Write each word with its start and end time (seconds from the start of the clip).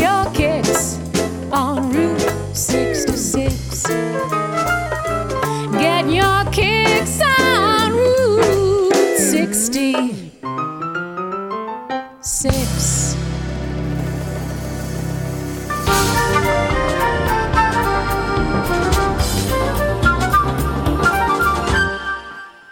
Your 0.00 0.30
kicks 0.32 0.98
on 1.52 1.90
Route 1.92 2.20
66. 2.56 3.86
Get 5.72 6.08
your 6.08 6.44
kicks 6.52 7.20
on 7.20 7.92
Route 7.92 8.94
66. 9.16 10.24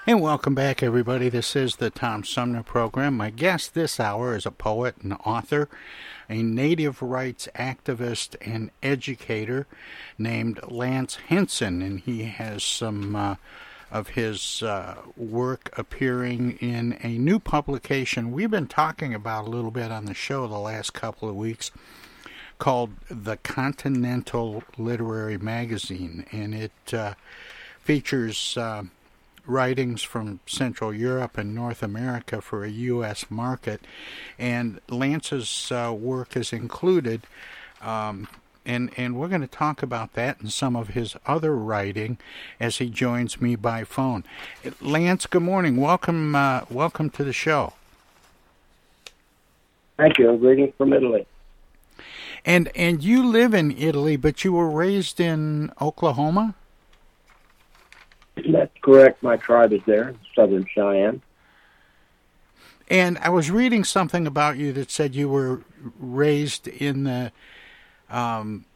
And 0.04 0.20
welcome 0.20 0.54
back, 0.54 0.82
everybody. 0.82 1.28
This 1.30 1.56
is 1.56 1.76
the 1.76 1.88
Tom 1.88 2.22
Sumner 2.22 2.62
program. 2.62 3.16
My 3.16 3.30
guest 3.30 3.72
this 3.72 3.98
hour 3.98 4.36
is 4.36 4.44
a 4.44 4.50
poet 4.50 4.96
and 5.02 5.14
author, 5.24 5.70
a 6.32 6.42
native 6.42 7.02
rights 7.02 7.46
activist 7.54 8.36
and 8.40 8.70
educator 8.82 9.66
named 10.16 10.58
Lance 10.66 11.16
Henson, 11.28 11.82
and 11.82 12.00
he 12.00 12.24
has 12.24 12.64
some 12.64 13.14
uh, 13.14 13.34
of 13.90 14.08
his 14.08 14.62
uh, 14.62 14.96
work 15.14 15.68
appearing 15.76 16.52
in 16.52 16.98
a 17.02 17.18
new 17.18 17.38
publication 17.38 18.32
we've 18.32 18.50
been 18.50 18.66
talking 18.66 19.12
about 19.12 19.46
a 19.46 19.50
little 19.50 19.70
bit 19.70 19.92
on 19.92 20.06
the 20.06 20.14
show 20.14 20.46
the 20.46 20.56
last 20.56 20.94
couple 20.94 21.28
of 21.28 21.36
weeks 21.36 21.70
called 22.58 22.92
The 23.10 23.36
Continental 23.36 24.62
Literary 24.78 25.36
Magazine, 25.36 26.24
and 26.32 26.54
it 26.54 26.94
uh, 26.94 27.14
features. 27.80 28.56
Writings 29.46 30.02
from 30.02 30.40
Central 30.46 30.94
Europe 30.94 31.36
and 31.36 31.54
North 31.54 31.82
America 31.82 32.40
for 32.40 32.64
a 32.64 32.70
U.S. 32.70 33.26
market, 33.30 33.80
and 34.38 34.80
Lance's 34.88 35.72
uh, 35.72 35.94
work 35.96 36.36
is 36.36 36.52
included. 36.52 37.22
Um, 37.80 38.28
and, 38.64 38.90
and 38.96 39.16
we're 39.16 39.28
going 39.28 39.40
to 39.40 39.48
talk 39.48 39.82
about 39.82 40.12
that 40.14 40.40
and 40.40 40.52
some 40.52 40.76
of 40.76 40.88
his 40.88 41.16
other 41.26 41.56
writing 41.56 42.18
as 42.60 42.78
he 42.78 42.88
joins 42.88 43.40
me 43.40 43.56
by 43.56 43.82
phone. 43.82 44.22
Lance, 44.80 45.26
good 45.26 45.42
morning. 45.42 45.76
Welcome, 45.76 46.36
uh, 46.36 46.62
welcome 46.70 47.10
to 47.10 47.24
the 47.24 47.32
show. 47.32 47.72
Thank 49.96 50.18
you. 50.18 50.36
Greetings 50.36 50.74
from 50.78 50.92
Italy. 50.92 51.26
And 52.44 52.70
and 52.74 53.04
you 53.04 53.24
live 53.24 53.54
in 53.54 53.70
Italy, 53.70 54.16
but 54.16 54.42
you 54.42 54.52
were 54.52 54.68
raised 54.68 55.20
in 55.20 55.72
Oklahoma. 55.80 56.56
Correct. 58.82 59.22
My 59.22 59.36
tribe 59.36 59.72
is 59.72 59.80
there, 59.86 60.14
Southern 60.34 60.66
Cheyenne. 60.74 61.22
And 62.88 63.16
I 63.18 63.30
was 63.30 63.50
reading 63.50 63.84
something 63.84 64.26
about 64.26 64.58
you 64.58 64.72
that 64.74 64.90
said 64.90 65.14
you 65.14 65.28
were 65.28 65.62
raised 65.98 66.68
in 66.68 67.04
the 67.04 67.32
um, 68.10 68.66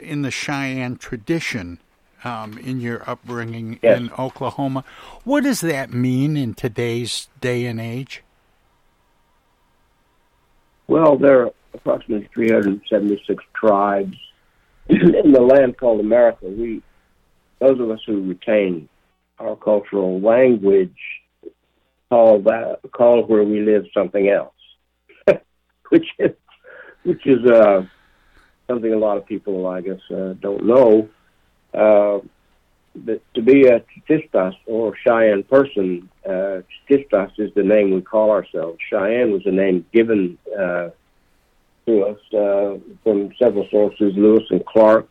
in 0.00 0.22
the 0.22 0.30
Cheyenne 0.30 0.96
tradition 0.96 1.78
um, 2.24 2.58
in 2.58 2.80
your 2.80 3.08
upbringing 3.08 3.78
Yes. 3.82 3.98
in 3.98 4.10
Oklahoma. 4.18 4.84
What 5.24 5.44
does 5.44 5.60
that 5.62 5.92
mean 5.92 6.36
in 6.36 6.54
today's 6.54 7.28
day 7.40 7.64
and 7.64 7.80
age? 7.80 8.22
Well, 10.88 11.16
there 11.16 11.46
are 11.46 11.52
approximately 11.72 12.28
376 12.34 13.42
tribes 13.54 14.16
in 14.88 15.32
the 15.32 15.40
land 15.40 15.78
called 15.78 16.00
America. 16.00 16.46
We, 16.46 16.82
those 17.60 17.80
of 17.80 17.90
us 17.90 18.00
who 18.06 18.20
retain 18.22 18.88
our 19.38 19.56
cultural 19.56 20.20
language, 20.20 20.96
call 22.10 22.40
that 22.42 22.80
call 22.92 23.24
where 23.24 23.44
we 23.44 23.60
live 23.60 23.84
something 23.94 24.28
else, 24.28 24.54
which 25.88 26.06
is 26.18 26.32
which 27.04 27.26
is 27.26 27.44
uh, 27.46 27.82
something 28.68 28.92
a 28.92 28.98
lot 28.98 29.16
of 29.16 29.26
people, 29.26 29.66
I 29.66 29.80
guess, 29.80 30.00
uh, 30.10 30.34
don't 30.40 30.64
know. 30.64 31.08
Uh, 31.74 32.20
to 33.34 33.42
be 33.42 33.66
a 33.66 33.82
Chistas 34.08 34.54
or 34.66 34.94
Cheyenne 35.06 35.42
person, 35.44 36.10
uh, 36.26 36.60
Chistas 36.88 37.30
is 37.38 37.50
the 37.54 37.62
name 37.62 37.92
we 37.92 38.02
call 38.02 38.30
ourselves. 38.30 38.78
Cheyenne 38.90 39.32
was 39.32 39.42
a 39.46 39.50
name 39.50 39.86
given 39.92 40.36
uh, 40.52 40.90
to 41.86 42.02
us 42.02 42.18
uh, 42.34 42.78
from 43.02 43.30
several 43.42 43.66
sources, 43.70 44.12
Lewis 44.14 44.44
and 44.50 44.64
Clark, 44.66 45.08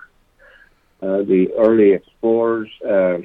uh, 1.02 1.24
the 1.24 1.48
early 1.58 1.94
explorers. 1.94 2.70
Uh, 2.88 3.18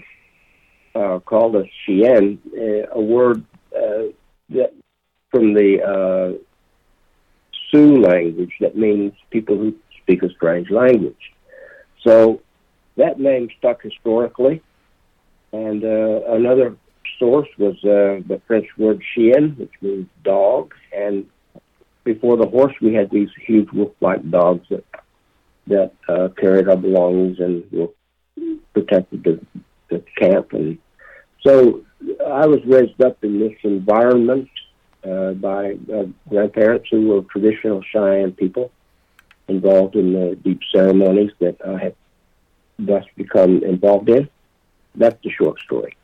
uh, 0.96 1.18
called 1.20 1.54
us 1.56 1.66
Cheyenne, 1.84 2.38
uh, 2.56 3.00
a 3.00 3.00
word 3.00 3.44
uh, 3.74 4.04
that 4.50 4.72
from 5.30 5.54
the 5.54 5.70
uh, 5.82 6.28
Sioux 7.68 8.00
language 8.00 8.54
that 8.60 8.76
means 8.76 9.12
people 9.30 9.56
who 9.56 9.74
speak 10.00 10.22
a 10.22 10.30
strange 10.30 10.70
language. 10.70 11.24
So 12.06 12.40
that 12.96 13.18
name 13.18 13.48
stuck 13.58 13.82
historically. 13.82 14.62
And 15.52 15.82
another 15.82 16.76
source 17.18 17.48
was 17.58 17.76
the 17.82 18.40
French 18.46 18.68
word 18.76 19.02
chien, 19.14 19.54
which 19.58 19.72
means 19.80 20.06
dog. 20.22 20.74
And 20.94 21.26
before 22.04 22.36
the 22.36 22.46
horse, 22.46 22.74
we 22.80 22.94
had 22.94 23.10
these 23.10 23.30
huge 23.46 23.70
wolf-like 23.72 24.30
dogs 24.30 24.66
that 24.70 24.84
that 25.68 25.92
uh, 26.08 26.28
carried 26.40 26.68
our 26.68 26.76
belongings 26.76 27.40
and 27.40 27.64
were 27.72 27.88
protected 28.72 29.24
the, 29.24 29.40
the 29.90 30.02
camp. 30.16 30.52
And 30.52 30.78
so 31.46 31.84
I 32.26 32.46
was 32.46 32.60
raised 32.66 33.00
up 33.02 33.22
in 33.22 33.38
this 33.38 33.56
environment 33.62 34.48
uh, 35.04 35.32
by 35.32 35.76
uh, 35.92 36.04
grandparents 36.28 36.88
who 36.90 37.08
were 37.08 37.22
traditional 37.22 37.82
Cheyenne 37.82 38.32
people 38.32 38.72
involved 39.48 39.94
in 39.94 40.12
the 40.12 40.36
deep 40.36 40.60
ceremonies 40.74 41.30
that 41.38 41.56
I 41.64 41.78
have 41.78 41.94
thus 42.78 43.04
become 43.16 43.62
involved 43.62 44.08
in. 44.08 44.28
That's 44.96 45.22
the 45.22 45.30
short 45.30 45.60
story. 45.60 45.96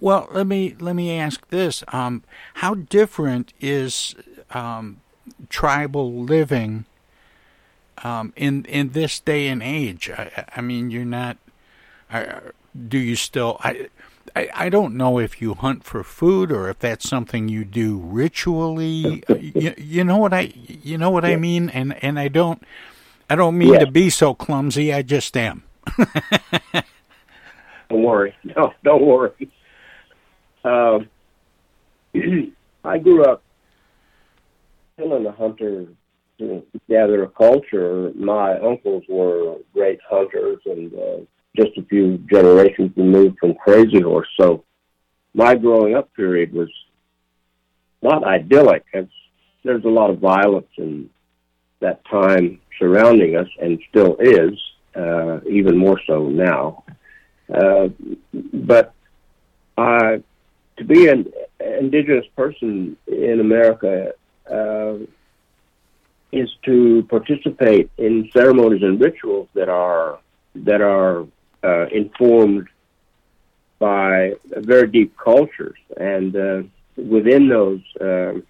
Well, 0.00 0.28
let 0.32 0.46
me 0.46 0.76
let 0.78 0.94
me 0.94 1.18
ask 1.18 1.46
this: 1.48 1.82
um, 1.88 2.22
How 2.54 2.74
different 2.74 3.52
is 3.60 4.14
um, 4.50 5.00
tribal 5.48 6.12
living 6.14 6.86
um, 8.04 8.32
in 8.36 8.64
in 8.66 8.90
this 8.90 9.18
day 9.18 9.48
and 9.48 9.62
age? 9.62 10.08
I, 10.08 10.44
I 10.56 10.60
mean, 10.60 10.90
you're 10.90 11.04
not. 11.04 11.36
I, 12.10 12.40
do 12.88 12.98
you 12.98 13.16
still? 13.16 13.56
I, 13.60 13.88
I 14.36 14.48
I 14.54 14.68
don't 14.68 14.94
know 14.94 15.18
if 15.18 15.40
you 15.40 15.54
hunt 15.54 15.84
for 15.84 16.02
food 16.04 16.52
or 16.52 16.68
if 16.68 16.78
that's 16.78 17.08
something 17.08 17.48
you 17.48 17.64
do 17.64 17.98
ritually. 17.98 19.22
you, 19.28 19.74
you 19.76 20.04
know 20.04 20.18
what 20.18 20.32
I 20.32 20.52
you 20.66 20.98
know 20.98 21.10
what 21.10 21.24
I 21.24 21.36
mean, 21.36 21.68
and 21.70 22.02
and 22.02 22.18
I 22.18 22.28
don't 22.28 22.62
I 23.30 23.36
don't 23.36 23.58
mean 23.58 23.74
Yeah. 23.74 23.80
to 23.80 23.90
be 23.90 24.10
so 24.10 24.34
clumsy. 24.34 24.92
I 24.92 25.02
just 25.02 25.36
am. 25.36 25.64
Don't 27.88 28.02
worry. 28.02 28.34
No, 28.44 28.74
don't 28.84 29.02
worry. 29.06 29.50
Um, 30.62 31.08
I 32.84 32.98
grew 32.98 33.24
up 33.24 33.42
still 34.94 35.16
in 35.16 35.24
the 35.24 35.32
hunter 35.32 35.86
you 36.38 36.46
know, 36.46 36.62
gatherer 36.88 37.28
culture. 37.28 38.12
My 38.14 38.58
uncles 38.58 39.04
were 39.08 39.56
great 39.72 40.00
hunters 40.08 40.58
and 40.66 40.92
uh, 40.94 41.16
just 41.58 41.76
a 41.76 41.82
few 41.82 42.18
generations 42.30 42.92
removed 42.96 43.38
from 43.38 43.54
Crazy 43.54 44.00
Horse. 44.00 44.28
So 44.40 44.64
my 45.34 45.54
growing 45.54 45.94
up 45.94 46.12
period 46.14 46.52
was 46.52 46.68
not 48.02 48.24
idyllic. 48.24 48.84
It's, 48.92 49.12
there's 49.64 49.84
a 49.84 49.88
lot 49.88 50.10
of 50.10 50.18
violence 50.18 50.68
in 50.76 51.10
that 51.80 52.04
time 52.06 52.60
surrounding 52.78 53.36
us 53.36 53.48
and 53.60 53.80
still 53.90 54.16
is, 54.20 54.52
uh, 54.94 55.40
even 55.48 55.76
more 55.76 56.00
so 56.06 56.28
now. 56.28 56.84
Uh, 57.52 57.88
but 58.52 58.94
uh, 59.76 60.18
to 60.76 60.84
be 60.84 61.08
an 61.08 61.32
indigenous 61.80 62.26
person 62.36 62.96
in 63.06 63.40
America 63.40 64.12
uh, 64.50 64.94
is 66.30 66.48
to 66.64 67.06
participate 67.08 67.90
in 67.96 68.30
ceremonies 68.32 68.82
and 68.82 69.00
rituals 69.00 69.48
that 69.54 69.68
are 69.68 70.18
that 70.54 70.80
are 70.80 71.26
uh, 71.64 71.86
informed 71.86 72.68
by 73.78 74.32
very 74.46 74.88
deep 74.88 75.16
cultures, 75.16 75.78
and 75.96 76.34
uh, 76.36 76.62
within 76.96 77.48
those 77.48 77.80
um 78.00 78.42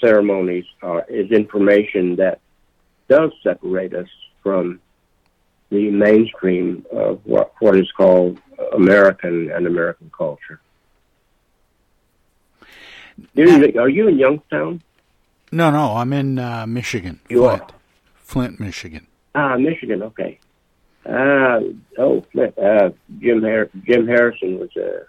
ceremonies 0.00 0.64
are, 0.82 1.04
is 1.08 1.30
information 1.30 2.16
that 2.16 2.40
does 3.08 3.30
separate 3.42 3.94
us 3.94 4.08
from 4.42 4.80
the 5.70 5.90
mainstream 5.90 6.84
of 6.92 7.20
what, 7.24 7.52
what 7.60 7.76
is 7.76 7.90
called 7.96 8.38
American 8.74 9.50
and 9.50 9.66
American 9.66 10.10
culture. 10.16 10.60
You- 13.34 13.72
are 13.80 13.88
you 13.88 14.08
in 14.08 14.18
Youngstown? 14.18 14.82
No, 15.52 15.70
no, 15.70 15.96
I'm 15.96 16.12
in 16.12 16.38
uh, 16.38 16.66
Michigan. 16.66 17.20
You 17.28 17.42
Flint. 17.42 17.62
are? 17.62 17.68
Flint, 18.16 18.60
Michigan. 18.60 19.06
Ah, 19.34 19.56
Michigan. 19.56 20.02
Okay. 20.02 20.38
Uh, 21.04 21.60
oh. 21.98 22.24
Uh, 22.36 22.90
Jim 23.20 23.42
Har- 23.42 23.70
Jim 23.84 24.06
Harrison 24.06 24.58
was 24.58 24.70
uh, 24.76 25.04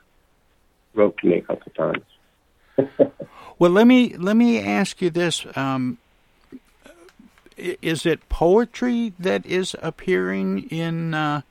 wrote 0.93 1.17
to 1.19 1.27
me 1.27 1.37
a 1.37 1.41
couple 1.41 1.71
times. 1.71 2.03
Well, 3.57 3.71
let 3.71 3.87
me 3.87 4.15
let 4.17 4.35
me 4.35 4.59
ask 4.59 5.01
you 5.01 5.09
this: 5.09 5.45
um, 5.55 5.97
Is 7.57 8.05
it 8.05 8.27
poetry 8.27 9.13
that 9.17 9.45
is 9.45 9.75
appearing 9.81 10.67
in 10.69 11.13
uh, 11.13 11.41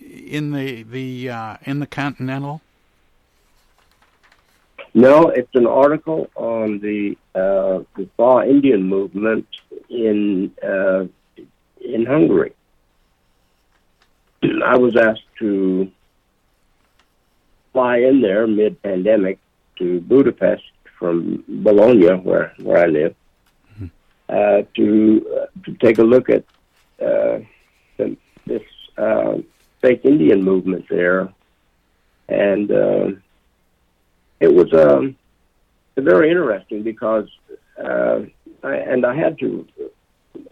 in 0.00 0.52
the 0.52 0.84
the 0.84 1.28
uh, 1.28 1.56
in 1.64 1.80
the 1.80 1.86
Continental? 1.86 2.62
No, 4.94 5.28
it's 5.28 5.54
an 5.54 5.66
article 5.66 6.30
on 6.34 6.78
the 6.78 7.18
uh, 7.34 7.84
the 7.96 8.08
Thaw 8.16 8.40
Indian 8.40 8.82
movement 8.84 9.46
in 9.90 10.50
uh, 10.62 11.04
in 11.82 12.06
Hungary. 12.06 12.54
I 14.64 14.76
was 14.76 14.96
asked 14.96 15.28
to 15.38 15.90
fly 17.72 17.98
in 17.98 18.20
there 18.20 18.46
mid-pandemic 18.46 19.38
to 19.78 20.00
Budapest 20.00 20.64
from 20.98 21.44
Bologna, 21.48 22.14
where 22.14 22.54
where 22.58 22.78
I 22.78 22.86
live, 22.86 23.14
uh, 24.28 24.62
to 24.74 25.26
uh, 25.36 25.46
to 25.64 25.74
take 25.74 25.98
a 25.98 26.02
look 26.02 26.30
at 26.30 26.44
uh, 27.00 27.40
the, 27.96 28.16
this 28.46 28.62
uh, 28.96 29.38
fake 29.82 30.02
Indian 30.04 30.42
movement 30.42 30.86
there, 30.88 31.32
and. 32.28 32.70
Uh, 32.70 33.10
it 34.40 34.52
was 34.52 34.72
um, 34.74 35.16
very 35.96 36.30
interesting 36.30 36.82
because, 36.82 37.28
uh, 37.82 38.20
I, 38.62 38.74
and 38.76 39.06
I 39.06 39.14
had 39.14 39.38
to 39.38 39.66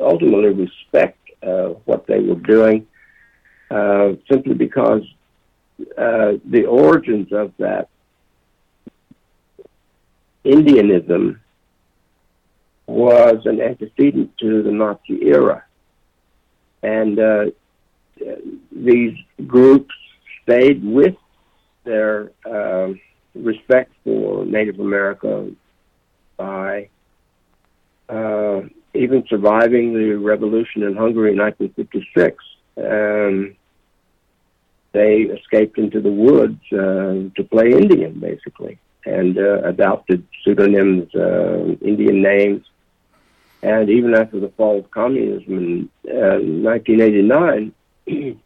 ultimately 0.00 0.50
respect 0.50 1.18
uh, 1.42 1.68
what 1.84 2.06
they 2.06 2.20
were 2.20 2.36
doing, 2.36 2.86
uh, 3.74 4.12
simply 4.30 4.54
because 4.54 5.02
uh, 5.98 6.34
the 6.44 6.64
origins 6.64 7.32
of 7.32 7.52
that 7.58 7.88
Indianism 10.44 11.40
was 12.86 13.38
an 13.46 13.60
antecedent 13.60 14.36
to 14.38 14.62
the 14.62 14.70
Nazi 14.70 15.26
era, 15.26 15.64
and 16.84 17.18
uh, 17.18 17.46
these 18.70 19.16
groups 19.46 19.94
stayed 20.42 20.84
with 20.84 21.16
their 21.82 22.30
um, 22.46 23.00
respect 23.34 23.92
for 24.04 24.44
Native 24.44 24.78
America 24.78 25.50
by 26.36 26.90
uh, 28.08 28.60
even 28.94 29.24
surviving 29.28 29.94
the 29.94 30.14
revolution 30.14 30.84
in 30.84 30.94
Hungary 30.94 31.32
in 31.32 31.38
1956. 31.38 32.36
Um, 32.76 33.56
they 34.94 35.22
escaped 35.22 35.76
into 35.76 36.00
the 36.00 36.10
woods 36.10 36.62
uh, 36.72 37.28
to 37.36 37.48
play 37.50 37.72
Indian, 37.72 38.18
basically, 38.18 38.78
and 39.04 39.36
uh, 39.36 39.60
adopted 39.64 40.24
pseudonyms, 40.42 41.12
uh, 41.14 41.76
Indian 41.82 42.22
names. 42.22 42.64
And 43.62 43.90
even 43.90 44.14
after 44.14 44.38
the 44.38 44.50
fall 44.50 44.78
of 44.78 44.90
communism 44.92 45.58
in 45.58 45.90
uh, 46.08 46.38
1989, 46.38 47.72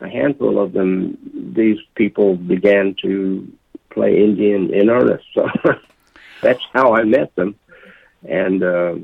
a 0.00 0.08
handful 0.08 0.62
of 0.62 0.72
them, 0.72 1.18
these 1.56 1.78
people 1.96 2.36
began 2.36 2.94
to 3.02 3.50
play 3.90 4.22
Indian 4.22 4.72
in 4.72 4.90
earnest. 4.90 5.24
So 5.34 5.50
that's 6.42 6.62
how 6.72 6.94
I 6.94 7.02
met 7.02 7.34
them. 7.34 7.56
And 8.28 8.62
uh, 8.62 8.94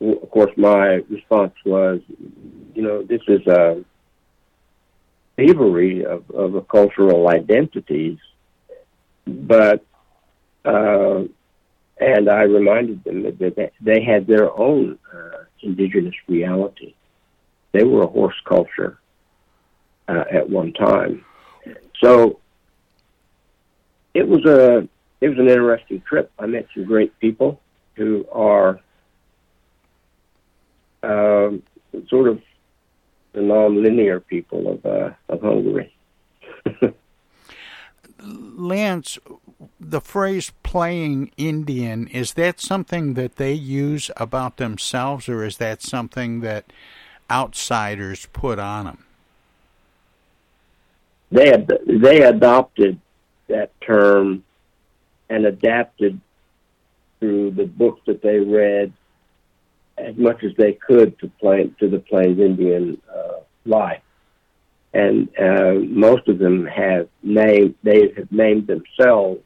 of 0.00 0.30
course, 0.30 0.52
my 0.56 1.02
response 1.10 1.54
was, 1.66 2.00
you 2.74 2.82
know, 2.82 3.02
this 3.02 3.20
is 3.28 3.46
a 3.46 3.84
thievery 5.36 6.04
of, 6.04 6.30
of 6.30 6.66
cultural 6.68 7.28
identities, 7.28 8.18
but 9.26 9.84
uh, 10.64 11.22
and 11.98 12.28
I 12.28 12.42
reminded 12.42 13.04
them 13.04 13.22
that 13.22 13.72
they 13.80 14.02
had 14.02 14.26
their 14.26 14.50
own 14.56 14.98
uh, 15.12 15.44
indigenous 15.62 16.14
reality. 16.26 16.94
They 17.72 17.84
were 17.84 18.02
a 18.02 18.06
horse 18.06 18.36
culture 18.44 18.98
uh, 20.08 20.24
at 20.30 20.48
one 20.48 20.72
time, 20.72 21.24
so 22.02 22.40
it 24.14 24.26
was 24.26 24.44
a 24.44 24.88
it 25.20 25.28
was 25.28 25.38
an 25.38 25.48
interesting 25.48 26.02
trip. 26.02 26.30
I 26.38 26.46
met 26.46 26.66
some 26.74 26.84
great 26.84 27.18
people 27.20 27.60
who 27.94 28.26
are 28.32 28.80
um, 31.02 31.62
sort 32.08 32.28
of 32.28 32.42
the 33.32 33.40
non-linear 33.40 34.20
people 34.20 34.72
of 34.72 34.86
uh, 34.86 35.10
of 35.28 35.40
Hungary. 35.40 35.94
Lance, 38.24 39.18
the 39.80 40.00
phrase 40.00 40.52
playing 40.62 41.32
Indian, 41.36 42.06
is 42.08 42.34
that 42.34 42.60
something 42.60 43.14
that 43.14 43.36
they 43.36 43.52
use 43.52 44.10
about 44.16 44.58
themselves, 44.58 45.28
or 45.28 45.44
is 45.44 45.56
that 45.56 45.82
something 45.82 46.40
that 46.40 46.72
outsiders 47.30 48.26
put 48.32 48.58
on 48.60 48.84
them? 48.84 49.04
They 51.32 51.48
had, 51.48 51.72
they 51.86 52.22
adopted 52.22 53.00
that 53.48 53.72
term 53.80 54.44
and 55.28 55.46
adapted 55.46 56.20
through 57.18 57.52
the 57.52 57.64
books 57.64 58.02
that 58.06 58.22
they 58.22 58.38
read 58.38 58.92
as 59.98 60.16
much 60.16 60.42
as 60.44 60.52
they 60.56 60.72
could 60.72 61.18
to 61.20 61.28
plain 61.40 61.74
to 61.80 61.88
the 61.88 61.98
Plains 61.98 62.38
Indian 62.38 63.00
uh, 63.14 63.40
life. 63.64 64.02
And 64.94 65.28
uh, 65.38 65.74
most 65.74 66.28
of 66.28 66.38
them 66.38 66.66
have 66.66 67.08
named 67.22 67.74
they 67.82 68.12
have 68.16 68.30
named 68.30 68.66
themselves 68.66 69.42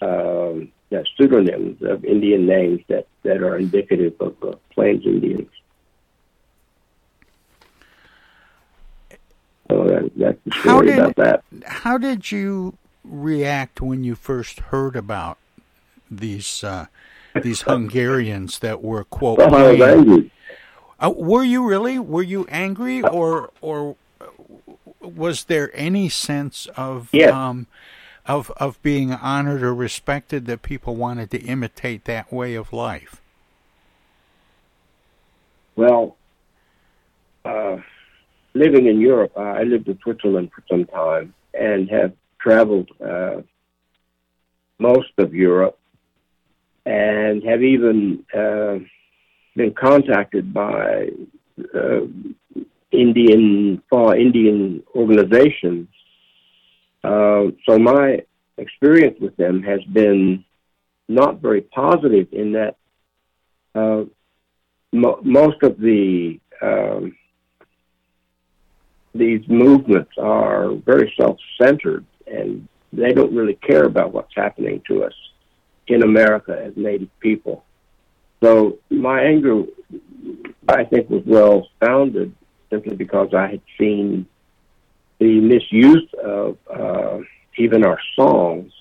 um, 0.00 0.72
pseudonyms 1.16 1.82
of 1.82 2.04
Indian 2.04 2.46
names 2.46 2.80
that, 2.88 3.06
that 3.22 3.42
are 3.42 3.56
indicative 3.58 4.14
of 4.20 4.36
uh, 4.42 4.54
Plains 4.72 5.04
Indians. 5.04 5.48
So 9.70 9.84
that, 9.84 10.10
that's 10.16 10.38
the 10.44 10.50
How 10.52 10.60
story 10.60 10.86
did 10.86 10.98
about 10.98 11.16
that. 11.16 11.44
how 11.66 11.98
did 11.98 12.30
you 12.30 12.76
react 13.02 13.80
when 13.80 14.04
you 14.04 14.14
first 14.14 14.60
heard 14.60 14.94
about 14.96 15.38
these 16.10 16.62
uh, 16.62 16.86
these 17.42 17.62
Hungarians 17.62 18.58
that 18.60 18.82
were 18.82 19.04
quote? 19.04 19.38
Well, 19.38 19.54
I 19.54 19.72
was 19.72 19.80
angry. 19.80 20.30
Uh, 21.00 21.12
were 21.16 21.44
you 21.44 21.66
really? 21.66 21.98
Were 21.98 22.22
you 22.22 22.46
angry, 22.48 23.02
or 23.02 23.50
or 23.60 23.96
was 25.00 25.44
there 25.44 25.70
any 25.74 26.08
sense 26.08 26.66
of 26.76 27.08
Yes. 27.12 27.32
um, 27.32 27.66
of 28.26 28.50
of 28.52 28.80
being 28.82 29.12
honored 29.12 29.62
or 29.62 29.74
respected 29.74 30.46
that 30.46 30.62
people 30.62 30.96
wanted 30.96 31.30
to 31.32 31.38
imitate 31.40 32.04
that 32.04 32.32
way 32.32 32.54
of 32.54 32.72
life? 32.72 33.20
Well, 35.76 36.16
uh, 37.44 37.78
living 38.54 38.86
in 38.86 39.00
Europe, 39.00 39.36
I 39.36 39.64
lived 39.64 39.88
in 39.88 39.98
Switzerland 39.98 40.52
for 40.54 40.62
some 40.70 40.84
time 40.84 41.34
and 41.52 41.90
have 41.90 42.12
traveled 42.38 42.90
uh, 43.04 43.42
most 44.78 45.10
of 45.18 45.34
Europe 45.34 45.78
and 46.86 47.42
have 47.44 47.62
even 47.62 48.24
uh, 48.34 48.78
been 49.56 49.72
contacted 49.74 50.52
by 50.52 51.08
uh, 51.74 52.00
Indian, 52.90 53.82
far 53.90 54.16
Indian 54.16 54.82
organizations. 54.94 55.88
Uh, 57.02 57.46
so 57.66 57.78
my 57.78 58.20
experience 58.58 59.18
with 59.20 59.36
them 59.36 59.62
has 59.62 59.82
been 59.92 60.44
not 61.08 61.40
very 61.40 61.60
positive 61.60 62.28
in 62.32 62.52
that 62.52 62.76
uh, 63.74 64.04
mo- 64.92 65.20
most 65.22 65.62
of 65.62 65.78
the 65.78 66.38
um, 66.62 67.14
these 69.14 69.42
movements 69.48 70.10
are 70.18 70.74
very 70.74 71.12
self-centered 71.20 72.04
and 72.26 72.66
they 72.92 73.12
don't 73.12 73.34
really 73.34 73.54
care 73.54 73.84
about 73.84 74.12
what's 74.12 74.34
happening 74.34 74.82
to 74.88 75.04
us 75.04 75.12
in 75.88 76.02
America 76.02 76.60
as 76.64 76.72
Native 76.76 77.10
people. 77.20 77.64
So 78.42 78.78
my 78.90 79.22
anger, 79.22 79.64
I 80.68 80.84
think, 80.84 81.08
was 81.10 81.22
well 81.26 81.68
founded 81.80 82.34
simply 82.70 82.96
because 82.96 83.32
I 83.34 83.48
had 83.48 83.60
seen 83.78 84.26
the 85.18 85.40
misuse 85.40 86.08
of 86.22 86.58
uh, 86.70 87.18
even 87.56 87.84
our 87.84 88.00
songs 88.16 88.72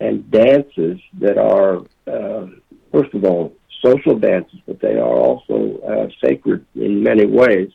and 0.00 0.30
dances 0.30 1.00
that 1.20 1.38
are 1.38 1.82
uh, 2.06 2.46
first 2.92 3.14
of 3.14 3.24
all, 3.24 3.54
social 3.84 4.18
dances, 4.18 4.58
but 4.66 4.80
they 4.80 4.96
are 4.96 5.14
also 5.26 5.78
uh, 5.78 6.08
sacred 6.24 6.64
in 6.74 7.02
many 7.02 7.26
ways, 7.26 7.70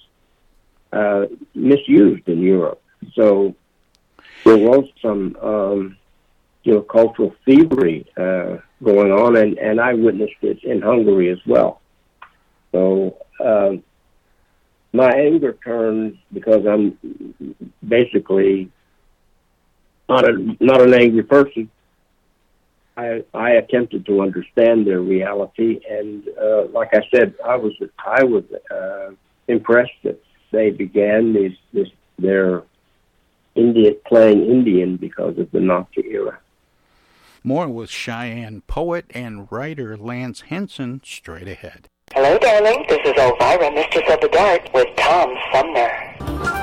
uh, 0.92 1.26
misused 1.54 2.28
in 2.28 2.42
Europe. 2.42 2.82
So 3.14 3.56
there 4.44 4.58
was 4.58 4.86
some, 5.02 5.36
um, 5.42 5.98
you 6.64 6.74
know, 6.74 6.82
cultural 6.82 7.36
thievery 7.46 8.06
uh, 8.18 8.58
going 8.84 9.12
on, 9.12 9.36
and, 9.36 9.58
and 9.58 9.82
I 9.82 9.94
witnessed 9.94 10.42
it 10.42 10.64
in 10.64 10.82
Hungary 10.82 11.30
as 11.30 11.40
well. 11.46 11.82
So 12.72 13.18
uh, 13.44 13.74
my 14.94 15.10
anger 15.10 15.58
turned 15.64 16.18
because 16.32 16.66
I'm 16.66 16.98
basically 17.86 18.72
not 20.08 20.28
a 20.28 20.56
not 20.60 20.82
an 20.82 20.94
angry 20.94 21.24
person. 21.24 21.70
I 22.96 23.24
I 23.34 23.52
attempted 23.52 24.06
to 24.06 24.22
understand 24.22 24.88
their 24.88 25.02
reality, 25.02 25.82
and 25.90 26.28
uh, 26.42 26.66
like 26.68 26.90
I 26.94 27.02
said, 27.14 27.36
I 27.44 27.56
was 27.56 27.74
I 27.98 28.24
was 28.24 28.44
uh, 28.72 29.12
impressed 29.48 30.00
that 30.04 30.20
they 30.52 30.70
began 30.70 31.34
this 31.34 31.54
this 31.74 31.90
their 32.20 32.64
Indian 33.56 33.96
playing 34.06 34.46
Indian 34.46 34.98
because 34.98 35.38
of 35.38 35.52
the 35.52 35.60
Nazi 35.60 36.06
era. 36.10 36.40
More 37.46 37.68
with 37.68 37.90
Cheyenne 37.90 38.62
poet 38.68 39.06
and 39.10 39.52
writer 39.52 39.98
Lance 39.98 40.42
Henson 40.48 41.02
straight 41.04 41.50
ahead. 41.50 41.90
Hello, 42.14 42.38
darling. 42.38 42.86
This 42.88 43.02
is 43.04 43.14
Elvira, 43.18 43.70
Mistress 43.70 44.10
of 44.10 44.22
the 44.22 44.30
Dark, 44.30 44.74
with 44.74 44.88
Tom 44.96 45.36
Sumner. 45.52 46.63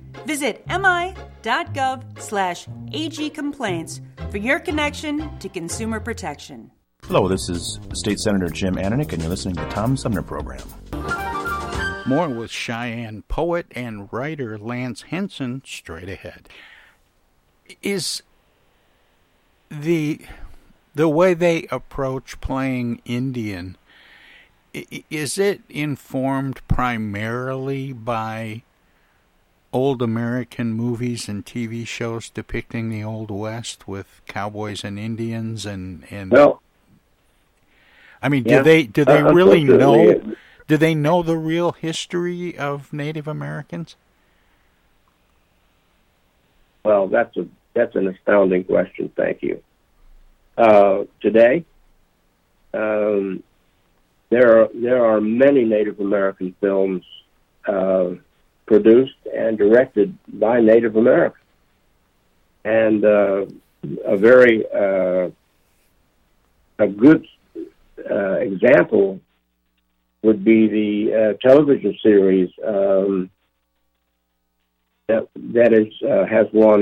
Visit 0.25 0.65
mi.gov 0.67 2.21
slash 2.21 2.67
agcomplaints 2.91 4.01
for 4.31 4.37
your 4.37 4.59
connection 4.59 5.37
to 5.39 5.49
consumer 5.49 5.99
protection. 5.99 6.71
Hello, 7.03 7.27
this 7.27 7.49
is 7.49 7.79
State 7.93 8.19
Senator 8.19 8.47
Jim 8.47 8.75
Ananich, 8.75 9.11
and 9.11 9.21
you're 9.21 9.29
listening 9.29 9.55
to 9.55 9.61
the 9.61 9.69
Tom 9.69 9.97
Sumner 9.97 10.21
Program. 10.21 10.65
More 12.07 12.29
with 12.29 12.51
Cheyenne 12.51 13.23
poet 13.27 13.67
and 13.71 14.07
writer 14.11 14.57
Lance 14.57 15.03
Henson 15.03 15.61
straight 15.65 16.09
ahead. 16.09 16.49
Is 17.81 18.23
the 19.69 20.19
the 20.93 21.07
way 21.07 21.33
they 21.33 21.67
approach 21.71 22.41
playing 22.41 23.01
Indian 23.05 23.77
is 24.73 25.37
it 25.37 25.61
informed 25.69 26.61
primarily 26.67 27.93
by 27.93 28.63
old 29.73 30.01
American 30.01 30.73
movies 30.73 31.29
and 31.29 31.45
TV 31.45 31.87
shows 31.87 32.29
depicting 32.29 32.89
the 32.89 33.03
Old 33.03 33.31
West 33.31 33.87
with 33.87 34.21
cowboys 34.27 34.83
and 34.83 34.99
Indians 34.99 35.65
and 35.65 36.05
and 36.09 36.31
well, 36.31 36.61
I 38.21 38.29
mean, 38.29 38.43
yeah, 38.45 38.57
do 38.57 38.63
they 38.63 38.83
do 38.83 39.05
they 39.05 39.19
uh, 39.19 39.33
really 39.33 39.63
know 39.63 40.35
do 40.67 40.77
they 40.77 40.95
know 40.95 41.23
the 41.23 41.37
real 41.37 41.71
history 41.71 42.57
of 42.57 42.93
Native 42.93 43.27
Americans? 43.27 43.95
Well, 46.83 47.07
that's 47.07 47.35
a 47.37 47.47
that's 47.73 47.95
an 47.95 48.07
astounding 48.07 48.65
question. 48.65 49.11
Thank 49.15 49.41
you. 49.43 49.61
Uh, 50.57 51.05
today, 51.21 51.65
um, 52.73 53.43
there 54.29 54.61
are 54.61 54.69
there 54.73 55.05
are 55.05 55.21
many 55.21 55.63
Native 55.63 55.99
American 55.99 56.55
films 56.59 57.03
uh, 57.67 58.11
produced 58.71 59.21
and 59.35 59.57
directed 59.57 60.17
by 60.45 60.61
Native 60.61 60.95
Americans, 60.95 61.43
and 62.63 63.03
uh, 63.03 63.45
a 64.05 64.15
very 64.15 64.63
uh, 64.73 65.29
a 66.79 66.87
good 66.87 67.27
uh, 68.09 68.35
example 68.49 69.19
would 70.23 70.45
be 70.45 70.59
the 70.79 70.93
uh, 71.13 71.47
television 71.47 71.97
series 72.01 72.49
um, 72.65 73.29
that 75.09 75.27
that 75.35 75.73
is 75.73 75.91
uh, 76.09 76.25
has 76.25 76.47
won 76.53 76.81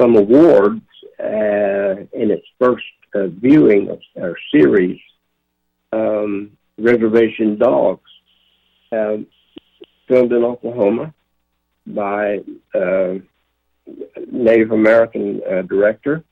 some 0.00 0.16
awards 0.16 0.86
uh, 1.20 1.94
in 2.20 2.30
its 2.36 2.46
first 2.58 2.86
viewing 3.14 3.90
of 3.90 4.00
our 4.22 4.36
series, 4.50 4.98
um, 5.92 6.52
Reservation 6.78 7.58
Dogs, 7.58 8.10
um, 8.92 9.26
filmed 10.08 10.32
in 10.32 10.44
Oklahoma 10.44 11.14
by 11.86 12.40
uh, 12.74 13.14
Native 14.30 14.72
American 14.72 15.40
uh, 15.48 15.62
director. 15.62 16.24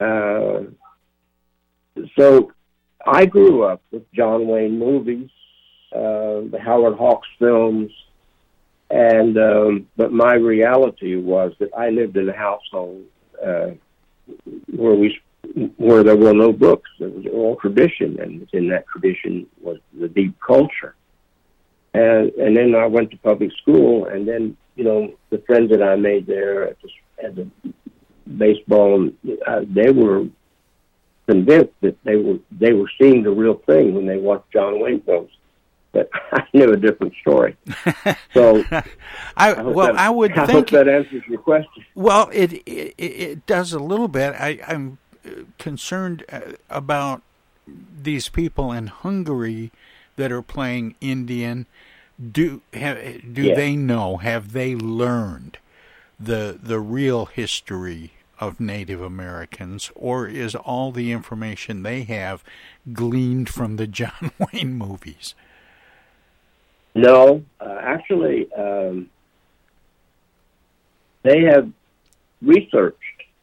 Uh, 0.00 0.62
so 2.18 2.52
I 3.06 3.26
grew 3.26 3.64
up 3.64 3.82
with 3.90 4.10
John 4.12 4.46
Wayne 4.46 4.78
movies, 4.78 5.30
uh, 5.92 6.46
the 6.50 6.60
Howard 6.62 6.96
Hawks 6.96 7.28
films, 7.38 7.90
and 8.90 9.36
um, 9.38 9.88
but 9.96 10.12
my 10.12 10.34
reality 10.34 11.16
was 11.16 11.52
that 11.58 11.70
I 11.76 11.90
lived 11.90 12.16
in 12.16 12.28
a 12.28 12.36
household 12.36 13.04
uh, 13.44 13.70
where 14.74 14.94
we 14.94 15.18
where 15.76 16.02
there 16.02 16.16
were 16.16 16.34
no 16.34 16.52
books. 16.52 16.90
It 17.00 17.12
was 17.12 17.26
all 17.32 17.56
tradition, 17.56 18.20
and 18.20 18.40
within 18.40 18.68
that 18.68 18.86
tradition 18.86 19.46
was 19.60 19.78
the 19.98 20.08
deep 20.08 20.36
culture. 20.44 20.94
And 21.96 22.30
and 22.34 22.56
then 22.56 22.74
I 22.74 22.86
went 22.86 23.10
to 23.12 23.16
public 23.18 23.50
school, 23.62 24.04
and 24.06 24.28
then 24.28 24.56
you 24.76 24.84
know 24.84 25.14
the 25.30 25.38
friends 25.46 25.70
that 25.70 25.82
I 25.82 25.96
made 25.96 26.26
there 26.26 26.68
at 26.70 26.76
the, 26.82 26.88
at 27.24 27.34
the 27.36 27.46
baseball, 28.36 29.08
uh, 29.46 29.60
they 29.78 29.90
were 29.90 30.26
convinced 31.26 31.72
that 31.80 31.96
they 32.04 32.16
were 32.16 32.38
they 32.50 32.72
were 32.74 32.90
seeing 33.00 33.22
the 33.22 33.30
real 33.30 33.54
thing 33.66 33.94
when 33.94 34.06
they 34.06 34.18
watched 34.18 34.50
John 34.52 34.80
Wayne 34.80 35.00
films. 35.02 35.30
But 35.92 36.10
I 36.32 36.44
knew 36.52 36.70
a 36.72 36.76
different 36.76 37.14
story. 37.20 37.56
So 38.34 38.62
I, 39.38 39.54
hope 39.54 39.74
well, 39.74 39.86
that- 39.86 39.96
I 39.96 40.10
would 40.10 40.32
I 40.32 40.44
think 40.44 40.68
hope 40.68 40.70
that 40.70 40.88
answers 40.88 41.22
your 41.26 41.38
question. 41.38 41.82
Well, 41.94 42.28
it 42.34 42.52
it, 42.66 42.94
it 42.98 43.46
does 43.46 43.72
a 43.72 43.78
little 43.78 44.08
bit. 44.08 44.34
I, 44.34 44.60
I'm 44.68 44.98
uh, 45.24 45.30
concerned 45.58 46.22
uh, 46.30 46.40
about 46.68 47.22
these 48.02 48.28
people 48.28 48.72
in 48.72 48.88
Hungary 48.88 49.72
that 50.16 50.30
are 50.30 50.42
playing 50.42 50.96
Indian. 51.00 51.64
Do 52.18 52.62
have, 52.72 52.98
do 53.34 53.42
Yeah. 53.42 53.54
they 53.54 53.76
know? 53.76 54.16
Have 54.18 54.52
they 54.52 54.74
learned 54.74 55.58
the 56.18 56.58
the 56.62 56.80
real 56.80 57.26
history 57.26 58.12
of 58.40 58.58
Native 58.60 59.00
Americans, 59.02 59.90
or 59.94 60.26
is 60.26 60.54
all 60.54 60.92
the 60.92 61.12
information 61.12 61.82
they 61.82 62.02
have 62.04 62.42
gleaned 62.92 63.48
from 63.48 63.76
the 63.76 63.86
John 63.86 64.30
Wayne 64.52 64.74
movies? 64.74 65.34
No, 66.94 67.42
uh, 67.60 67.78
actually, 67.82 68.50
um, 68.54 69.10
they 71.22 71.42
have 71.44 71.70
researched 72.40 72.96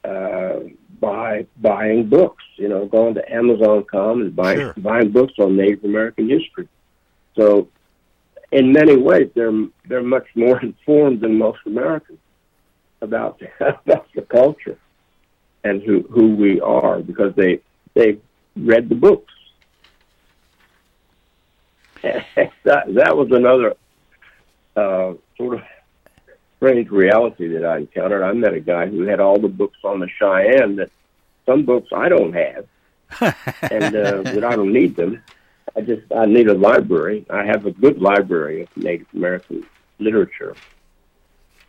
uh, 0.04 0.60
by 1.00 1.46
buying 1.62 2.08
books. 2.10 2.44
You 2.56 2.70
know, 2.70 2.86
going 2.86 3.14
to 3.16 3.32
Amazon.com 3.34 4.22
and 4.22 4.36
buying 4.36 4.58
Sure. 4.60 4.74
buying 4.78 5.12
books 5.12 5.34
on 5.40 5.56
Native 5.58 5.84
American 5.84 6.30
history. 6.30 6.68
So, 7.38 7.68
in 8.54 8.72
many 8.72 8.96
ways, 8.96 9.30
they're 9.34 9.52
they're 9.88 10.04
much 10.04 10.28
more 10.36 10.62
informed 10.70 11.22
than 11.22 11.38
most 11.38 11.60
Americans 11.66 12.20
about 13.02 13.42
about 13.60 14.08
the 14.14 14.22
culture 14.22 14.78
and 15.64 15.82
who 15.82 16.04
who 16.10 16.36
we 16.36 16.62
are 16.62 17.00
because 17.00 17.36
they 17.36 17.60
they 17.94 18.18
read 18.56 18.90
the 18.90 18.96
books. 18.96 19.34
that 22.04 22.94
that 22.94 23.18
was 23.18 23.32
another 23.32 23.76
uh, 24.76 25.14
sort 25.38 25.56
of 25.56 25.62
strange 26.58 26.90
reality 26.90 27.48
that 27.48 27.66
I 27.66 27.78
encountered. 27.78 28.24
I 28.24 28.34
met 28.34 28.54
a 28.54 28.60
guy 28.60 28.88
who 28.88 29.04
had 29.04 29.20
all 29.20 29.40
the 29.40 29.48
books 29.48 29.78
on 29.84 30.00
the 30.00 30.10
Cheyenne 30.20 30.76
that 30.78 30.92
some 31.46 31.64
books 31.66 31.90
I 31.94 32.10
don't 32.10 32.34
have, 32.34 32.68
and 33.72 33.96
uh, 33.96 34.22
that 34.22 34.44
I 34.44 34.56
don't 34.56 34.74
need 34.74 34.96
them. 34.96 35.22
I 35.76 35.82
just 35.82 36.02
I 36.16 36.26
need 36.26 36.48
a 36.48 36.54
library. 36.54 37.26
I 37.30 37.46
have 37.46 37.66
a 37.66 37.72
good 37.72 38.02
library 38.02 38.64
of 38.64 38.78
Native 38.78 39.08
American 39.14 39.66
literature. 40.00 40.56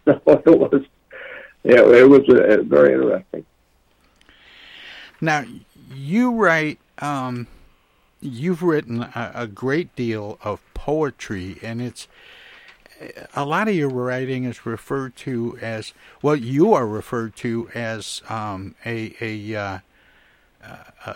So 0.06 0.20
it 0.26 0.46
was, 0.46 0.82
yeah, 1.62 1.80
it 1.80 2.06
was 2.06 2.28
uh, 2.28 2.62
very 2.64 2.92
interesting. 2.92 3.46
Now, 5.18 5.46
you 5.94 6.30
write, 6.30 6.78
um, 6.98 7.46
you've 8.20 8.62
written 8.62 9.00
a, 9.00 9.32
a 9.34 9.46
great 9.46 9.96
deal 9.96 10.38
of 10.42 10.60
poetry, 10.74 11.56
and 11.62 11.80
it's 11.80 12.06
a 13.34 13.44
lot 13.44 13.68
of 13.68 13.74
your 13.74 13.88
writing 13.88 14.44
is 14.44 14.66
referred 14.66 15.16
to 15.16 15.58
as 15.60 15.94
well. 16.22 16.36
You 16.36 16.74
are 16.74 16.86
referred 16.86 17.34
to 17.36 17.68
as 17.74 18.22
um, 18.28 18.74
a 18.84 19.14
a, 19.20 19.54
uh, 19.54 19.78
uh, 21.06 21.14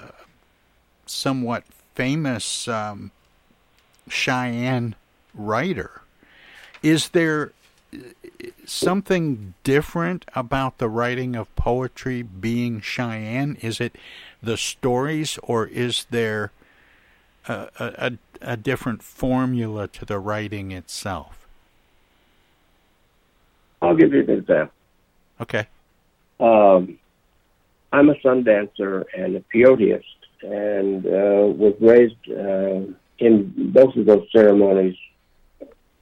somewhat 1.07 1.65
famous 1.99 2.69
um, 2.69 3.11
Cheyenne 4.09 4.95
writer. 5.35 6.03
Is 6.81 7.09
there 7.09 7.51
something 8.65 9.55
different 9.65 10.25
about 10.33 10.79
the 10.79 10.89
writing 10.89 11.35
of 11.35 11.53
poetry 11.57 12.23
being 12.23 12.81
Cheyenne? 12.81 13.57
Is 13.63 13.81
it 13.81 13.97
the 14.41 14.57
stories, 14.57 15.41
or 15.43 15.67
is 15.67 16.07
there 16.11 16.53
a, 17.49 17.69
a, 17.81 18.13
a 18.43 18.57
different 18.57 19.03
formula 19.03 19.89
to 19.89 20.05
the 20.05 20.21
writing 20.21 20.71
itself? 20.71 21.49
I'll 23.83 23.97
give 23.97 24.13
you 24.13 24.21
an 24.21 24.31
example. 24.31 24.75
Okay. 25.41 25.67
Um, 26.39 26.97
I'm 27.93 28.09
a 28.09 28.21
sun 28.21 28.45
dancer 28.45 29.05
and 29.17 29.35
a 29.35 29.41
peyoteist, 29.53 30.18
and 30.43 31.05
uh, 31.07 31.47
was 31.47 31.75
raised 31.81 32.17
uh, 32.31 32.93
in 33.19 33.73
both 33.73 33.97
of 33.97 34.07
those 34.07 34.27
ceremonies 34.33 34.97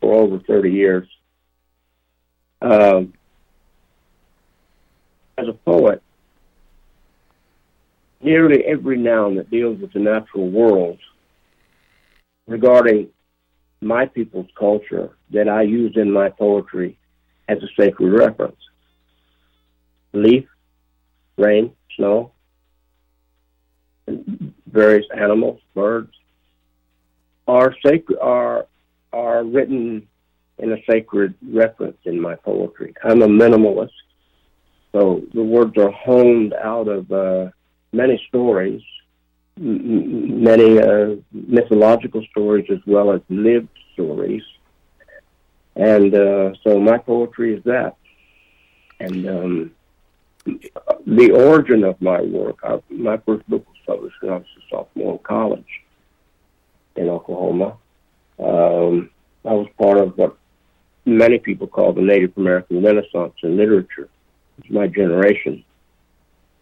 for 0.00 0.14
over 0.14 0.38
30 0.40 0.70
years. 0.70 1.08
Um, 2.62 3.12
as 5.38 5.48
a 5.48 5.52
poet, 5.52 6.02
nearly 8.20 8.64
every 8.64 8.96
noun 8.96 9.36
that 9.36 9.50
deals 9.50 9.78
with 9.80 9.92
the 9.92 9.98
natural 9.98 10.48
world 10.48 10.98
regarding 12.46 13.08
my 13.80 14.06
people's 14.06 14.48
culture 14.58 15.10
that 15.30 15.48
I 15.48 15.62
use 15.62 15.96
in 15.96 16.10
my 16.10 16.30
poetry 16.30 16.98
as 17.48 17.58
a 17.62 17.68
sacred 17.78 18.12
reference. 18.12 18.56
Leaf, 20.12 20.46
rain, 21.36 21.72
snow, 21.96 22.32
various 24.66 25.06
animals, 25.16 25.60
birds 25.74 26.12
are 27.46 27.74
sacred 27.84 28.18
are 28.20 28.66
are 29.12 29.44
written 29.44 30.06
in 30.58 30.72
a 30.72 30.82
sacred 30.88 31.34
reference 31.52 31.98
in 32.04 32.20
my 32.20 32.34
poetry. 32.34 32.94
I'm 33.04 33.22
a 33.22 33.28
minimalist, 33.28 33.90
so 34.92 35.22
the 35.34 35.42
words 35.42 35.76
are 35.78 35.90
honed 35.90 36.54
out 36.54 36.88
of 36.88 37.10
uh, 37.12 37.50
many 37.92 38.22
stories, 38.28 38.82
m- 39.58 40.42
many 40.42 40.78
uh, 40.78 41.16
mythological 41.32 42.24
stories, 42.30 42.66
as 42.70 42.78
well 42.86 43.12
as 43.12 43.20
lived 43.28 43.68
stories. 43.92 44.42
And 45.76 46.14
uh, 46.14 46.54
so 46.64 46.80
my 46.80 46.98
poetry 46.98 47.54
is 47.54 47.64
that. 47.64 47.96
And 48.98 49.28
um, 49.28 49.70
the 51.06 51.32
origin 51.32 51.84
of 51.84 52.00
my 52.00 52.22
work, 52.22 52.56
I, 52.64 52.80
my 52.88 53.18
first 53.18 53.46
book 53.48 53.66
I 53.88 53.92
was 53.92 54.10
a 54.22 54.44
sophomore 54.70 55.12
in 55.12 55.18
college 55.18 55.82
in 56.96 57.08
Oklahoma. 57.08 57.76
Um, 58.38 59.10
I 59.44 59.52
was 59.52 59.68
part 59.78 59.98
of 59.98 60.16
what 60.18 60.36
many 61.04 61.38
people 61.38 61.66
call 61.66 61.92
the 61.92 62.02
Native 62.02 62.32
American 62.36 62.82
Renaissance 62.82 63.34
in 63.42 63.56
literature. 63.56 64.08
It's 64.58 64.70
my 64.70 64.86
generation. 64.86 65.64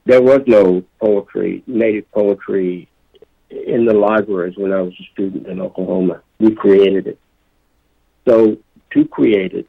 There 0.05 0.21
was 0.21 0.41
no 0.47 0.85
poetry, 1.01 1.63
native 1.67 2.11
poetry, 2.13 2.89
in 3.51 3.85
the 3.85 3.95
libraries 3.95 4.57
when 4.57 4.73
I 4.73 4.81
was 4.81 4.93
a 5.01 5.05
student 5.13 5.47
in 5.47 5.61
Oklahoma. 5.61 6.23
We 6.39 6.55
created 6.55 7.07
it. 7.07 7.19
So 8.29 8.57
to 8.91 9.05
create 9.07 9.53
it, 9.53 9.69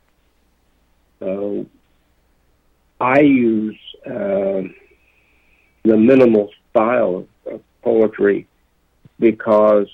uh, 1.22 1.64
I 3.00 3.20
use 3.20 3.78
uh, 4.06 4.64
the 5.84 5.98
minimal 5.98 6.50
style 6.72 7.28
poetry 7.86 8.48
because 9.20 9.88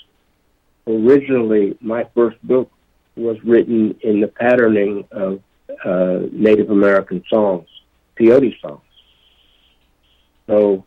originally 0.87 1.77
my 1.81 2.07
first 2.15 2.41
book 2.41 2.71
was 3.15 3.37
written 3.43 3.95
in 4.01 4.21
the 4.21 4.27
patterning 4.27 5.05
of 5.11 5.41
uh, 5.85 6.21
Native 6.31 6.71
American 6.71 7.23
songs, 7.29 7.67
peyote 8.17 8.59
songs. 8.61 8.81
So 10.47 10.85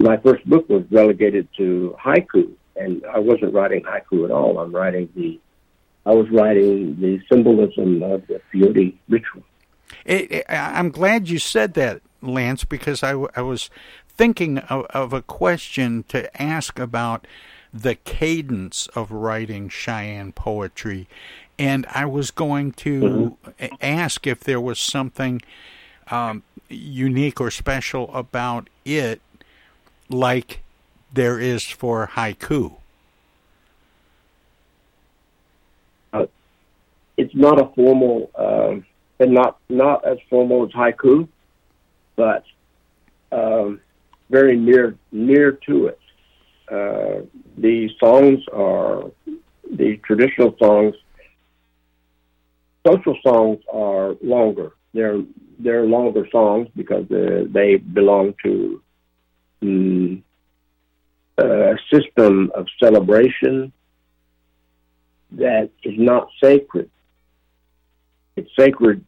my 0.00 0.16
first 0.16 0.44
book 0.48 0.68
was 0.68 0.84
relegated 0.90 1.46
to 1.58 1.94
haiku, 2.02 2.50
and 2.74 3.04
I 3.06 3.18
wasn't 3.18 3.54
writing 3.54 3.82
haiku 3.82 4.24
at 4.24 4.30
all. 4.30 4.58
I'm 4.58 4.74
writing 4.74 5.08
the, 5.14 5.38
I 6.06 6.12
was 6.12 6.28
writing 6.30 6.98
the 7.00 7.20
symbolism 7.30 8.02
of 8.02 8.26
the 8.26 8.40
peyote 8.52 8.96
ritual. 9.08 9.42
It, 10.04 10.32
it, 10.32 10.46
I'm 10.48 10.90
glad 10.90 11.28
you 11.28 11.38
said 11.38 11.74
that, 11.74 12.00
Lance, 12.22 12.64
because 12.64 13.02
I, 13.02 13.12
I 13.36 13.42
was 13.42 13.70
thinking 14.20 14.58
of, 14.58 14.84
of 14.90 15.14
a 15.14 15.22
question 15.22 16.02
to 16.06 16.42
ask 16.42 16.78
about 16.78 17.26
the 17.72 17.94
cadence 17.94 18.86
of 18.88 19.10
writing 19.10 19.66
Cheyenne 19.70 20.30
poetry. 20.32 21.08
And 21.58 21.86
I 21.86 22.04
was 22.04 22.30
going 22.30 22.72
to 22.72 23.00
mm-hmm. 23.00 23.74
ask 23.80 24.26
if 24.26 24.40
there 24.40 24.60
was 24.60 24.78
something 24.78 25.40
um, 26.10 26.42
unique 26.68 27.40
or 27.40 27.50
special 27.50 28.14
about 28.14 28.68
it, 28.84 29.22
like 30.10 30.60
there 31.10 31.40
is 31.40 31.64
for 31.64 32.08
haiku. 32.08 32.74
Uh, 36.12 36.26
it's 37.16 37.34
not 37.34 37.58
a 37.58 37.68
formal, 37.74 38.30
um, 38.34 38.84
and 39.18 39.32
not 39.32 39.56
not 39.70 40.04
as 40.04 40.18
formal 40.28 40.66
as 40.66 40.72
haiku, 40.72 41.26
but 42.16 42.44
um, 43.32 43.80
very 44.30 44.56
near 44.56 44.96
near 45.12 45.52
to 45.66 45.86
it. 45.86 46.00
Uh, 46.70 47.26
the 47.58 47.90
songs 47.98 48.38
are 48.52 49.10
the 49.70 49.96
traditional 50.06 50.54
songs. 50.58 50.94
Social 52.86 53.16
songs 53.26 53.58
are 53.72 54.16
longer. 54.22 54.72
They're 54.94 55.20
they're 55.58 55.84
longer 55.84 56.26
songs 56.30 56.68
because 56.76 57.10
uh, 57.10 57.44
they 57.50 57.76
belong 57.76 58.34
to 58.44 58.82
um, 59.62 60.22
a 61.38 61.76
system 61.92 62.50
of 62.54 62.66
celebration 62.82 63.72
that 65.32 65.70
is 65.82 65.94
not 65.98 66.28
sacred. 66.42 66.90
It's 68.36 68.50
sacred 68.58 69.04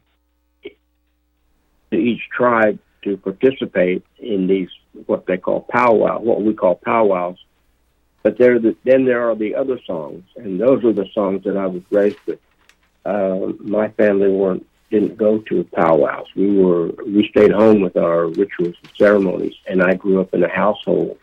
to 0.63 1.97
each 1.97 2.21
tribe 2.35 2.79
to 3.03 3.17
participate 3.17 4.03
in 4.19 4.47
these 4.47 4.69
what 5.05 5.25
they 5.25 5.37
call 5.37 5.61
powwow, 5.61 6.19
what 6.19 6.41
we 6.41 6.53
call 6.53 6.75
powwows, 6.75 7.37
but 8.23 8.37
there, 8.37 8.57
the, 8.57 8.75
then 8.85 9.03
there 9.05 9.29
are 9.29 9.35
the 9.35 9.55
other 9.55 9.79
songs, 9.85 10.23
and 10.37 10.59
those 10.59 10.83
are 10.85 10.93
the 10.93 11.07
songs 11.13 11.43
that 11.43 11.57
I 11.57 11.67
was 11.67 11.81
raised 11.89 12.19
with. 12.25 12.39
Uh, 13.05 13.51
my 13.59 13.89
family 13.89 14.29
weren't 14.29 14.65
didn't 14.89 15.17
go 15.17 15.39
to 15.39 15.63
powwows. 15.75 16.27
We 16.35 16.57
were 16.57 16.87
we 17.05 17.27
stayed 17.27 17.51
home 17.51 17.81
with 17.81 17.97
our 17.97 18.27
rituals 18.27 18.75
and 18.81 18.91
ceremonies, 18.97 19.55
and 19.67 19.81
I 19.83 19.95
grew 19.95 20.21
up 20.21 20.33
in 20.33 20.43
a 20.43 20.49
household 20.49 21.17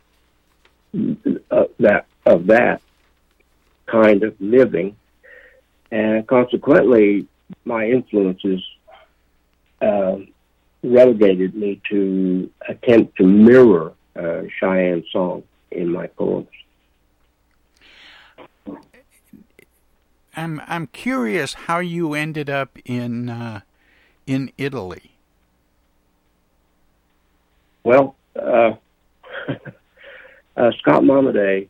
uh, 1.51 1.65
that 1.79 2.07
of 2.27 2.47
that 2.49 2.83
kind 3.87 4.23
of 4.23 4.35
living, 4.41 4.97
and 5.91 6.27
consequently, 6.27 7.29
my 7.65 7.87
influences 7.87 8.61
uh, 9.81 10.17
relegated 10.83 11.55
me 11.55 11.81
to 11.91 12.51
attempt 12.69 13.17
to 13.17 13.25
mirror 13.25 13.93
uh, 14.17 14.43
Cheyenne 14.59 15.05
song 15.13 15.43
in 15.71 15.91
my 15.93 16.07
poems. 16.07 16.49
I'm 20.37 20.61
I'm 20.67 20.87
curious 20.87 21.55
how 21.55 21.81
you 21.81 22.15
ended 22.15 22.49
up 22.49 22.79
in 22.85 23.29
uh, 23.29 23.61
in 24.27 24.53
Italy. 24.57 25.17
Well, 27.83 28.15
uh, 28.37 28.75
uh, 30.57 30.71
Scott 30.79 31.03
Momaday, 31.03 31.69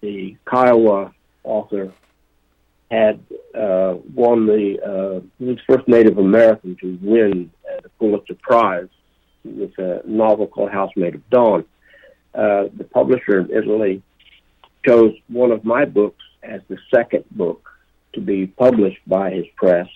the 0.00 0.36
Kiowa 0.48 1.12
author, 1.44 1.92
had 2.90 3.20
uh, 3.54 3.96
won 4.14 4.46
the 4.46 4.80
uh, 4.82 5.20
he 5.38 5.44
was 5.44 5.58
first 5.68 5.86
Native 5.86 6.18
American 6.18 6.76
to 6.80 6.98
win 7.02 7.50
the 7.82 7.88
Pulitzer 7.98 8.34
Prize 8.34 8.88
with 9.44 9.78
a 9.78 10.02
novel 10.04 10.46
called 10.46 10.70
House 10.70 10.92
Made 10.96 11.14
of 11.14 11.30
Dawn. 11.30 11.64
Uh, 12.34 12.64
the 12.76 12.84
publisher 12.84 13.40
in 13.40 13.50
Italy 13.50 14.02
chose 14.86 15.14
one 15.28 15.50
of 15.50 15.64
my 15.64 15.84
books 15.84 16.22
as 16.42 16.60
the 16.68 16.78
second 16.94 17.24
book 17.30 17.68
to 18.14 18.20
be 18.20 18.46
published 18.46 19.00
by 19.06 19.30
his 19.30 19.46
press, 19.56 19.88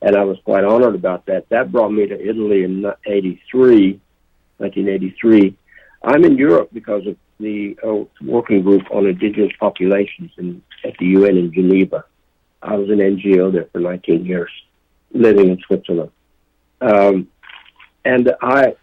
and 0.00 0.16
I 0.16 0.24
was 0.24 0.38
quite 0.44 0.64
honored 0.64 0.94
about 0.94 1.26
that. 1.26 1.48
That 1.48 1.72
brought 1.72 1.90
me 1.90 2.06
to 2.06 2.28
Italy 2.28 2.64
in 2.64 2.84
83, 3.06 4.00
1983. 4.58 5.56
I'm 6.04 6.24
in 6.24 6.36
Europe 6.36 6.70
because 6.72 7.06
of 7.06 7.16
the 7.38 7.76
uh, 7.84 8.04
working 8.24 8.62
group 8.62 8.82
on 8.90 9.06
indigenous 9.06 9.52
populations 9.58 10.30
in, 10.38 10.62
at 10.84 10.96
the 10.98 11.06
UN 11.06 11.36
in 11.36 11.52
Geneva. 11.52 12.04
I 12.62 12.76
was 12.76 12.90
an 12.90 12.98
NGO 12.98 13.52
there 13.52 13.68
for 13.72 13.80
19 13.80 14.24
years, 14.24 14.50
living 15.12 15.48
in 15.48 15.58
Switzerland. 15.66 16.10
Um, 16.82 17.28
and 18.04 18.32
I, 18.42 18.74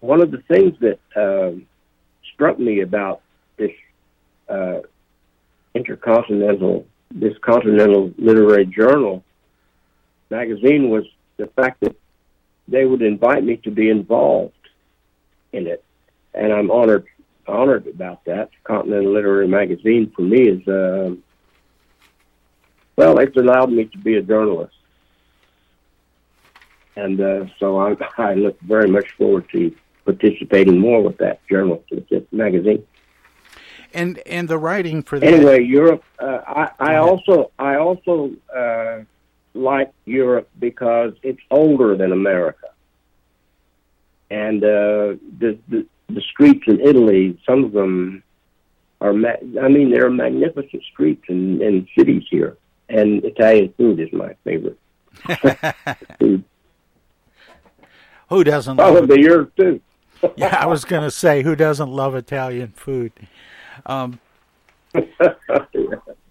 one 0.00 0.22
of 0.22 0.30
the 0.30 0.38
things 0.48 0.74
that 0.80 0.98
um, 1.14 1.66
struck 2.32 2.58
me 2.58 2.80
about 2.80 3.20
this 3.58 3.72
uh, 4.48 4.80
intercontinental, 5.74 6.86
this 7.10 7.36
continental 7.42 8.12
literary 8.16 8.64
journal 8.64 9.22
magazine 10.30 10.88
was 10.88 11.04
the 11.36 11.46
fact 11.48 11.80
that 11.80 11.94
they 12.66 12.86
would 12.86 13.02
invite 13.02 13.44
me 13.44 13.58
to 13.58 13.70
be 13.70 13.90
involved 13.90 14.54
in 15.52 15.66
it, 15.66 15.84
and 16.32 16.52
I'm 16.52 16.70
honored 16.70 17.06
honored 17.46 17.86
about 17.88 18.24
that. 18.24 18.50
Continental 18.64 19.12
Literary 19.12 19.48
Magazine 19.48 20.10
for 20.14 20.22
me 20.22 20.48
is 20.48 20.66
uh, 20.66 21.14
well, 22.96 23.18
it's 23.18 23.36
allowed 23.36 23.70
me 23.70 23.84
to 23.86 23.98
be 23.98 24.16
a 24.16 24.22
journalist, 24.22 24.76
and 26.96 27.20
uh, 27.20 27.46
so 27.58 27.78
I, 27.78 27.96
I 28.18 28.34
look 28.34 28.60
very 28.60 28.88
much 28.88 29.10
forward 29.12 29.48
to 29.52 29.74
participating 30.04 30.78
more 30.78 31.02
with 31.02 31.18
that 31.18 31.46
journal, 31.48 31.84
with 31.90 32.08
this 32.08 32.24
magazine 32.32 32.84
and 33.94 34.18
and 34.26 34.48
the 34.48 34.58
writing 34.58 35.02
for 35.02 35.18
that. 35.18 35.32
Anyway, 35.32 35.62
Europe. 35.62 36.04
Uh, 36.18 36.40
I, 36.46 36.70
I 36.78 36.96
also 36.96 37.50
I 37.58 37.76
also 37.76 38.32
uh, 38.54 39.00
like 39.54 39.92
Europe 40.04 40.48
because 40.58 41.12
it's 41.22 41.40
older 41.50 41.96
than 41.96 42.12
America, 42.12 42.68
and 44.30 44.62
uh, 44.62 45.16
the, 45.38 45.58
the 45.68 45.86
the 46.08 46.20
streets 46.20 46.64
in 46.66 46.80
Italy, 46.80 47.38
some 47.46 47.64
of 47.64 47.72
them 47.72 48.22
are. 49.00 49.12
Ma- 49.12 49.42
I 49.60 49.68
mean, 49.68 49.90
there 49.90 50.06
are 50.06 50.10
magnificent 50.10 50.82
streets 50.92 51.24
and, 51.28 51.60
and 51.62 51.88
cities 51.96 52.24
here, 52.30 52.56
and 52.88 53.24
Italian 53.24 53.72
food 53.76 54.00
is 54.00 54.12
my 54.12 54.34
favorite. 54.44 54.78
food. 56.18 56.44
Who 58.32 58.44
doesn't? 58.44 58.76
Probably 58.76 59.20
yours 59.20 59.48
too. 59.56 59.80
yeah, 60.36 60.56
I 60.58 60.66
was 60.66 60.84
going 60.84 61.02
to 61.02 61.10
say, 61.10 61.42
who 61.42 61.54
doesn't 61.54 61.90
love 61.90 62.14
Italian 62.14 62.68
food? 62.68 63.12
Um, 63.84 64.20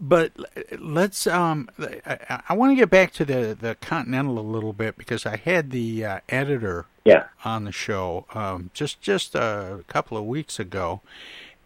but 0.02 0.32
let's. 0.80 1.28
Um, 1.28 1.70
I, 1.80 2.42
I 2.50 2.54
want 2.56 2.72
to 2.72 2.76
get 2.76 2.90
back 2.90 3.14
to 3.14 3.26
the 3.26 3.56
the 3.60 3.76
Continental 3.82 4.40
a 4.40 4.42
little 4.42 4.74
bit 4.74 4.98
because 4.98 5.26
I 5.26 5.38
had 5.38 5.72
the 5.72 6.06
uh, 6.06 6.20
editor 6.30 6.86
yeah. 7.06 7.26
on 7.46 7.66
the 7.66 7.72
show 7.72 8.26
um, 8.34 8.72
just 8.74 9.02
just 9.02 9.36
a 9.36 9.84
couple 9.88 10.18
of 10.18 10.26
weeks 10.26 10.60
ago, 10.60 11.02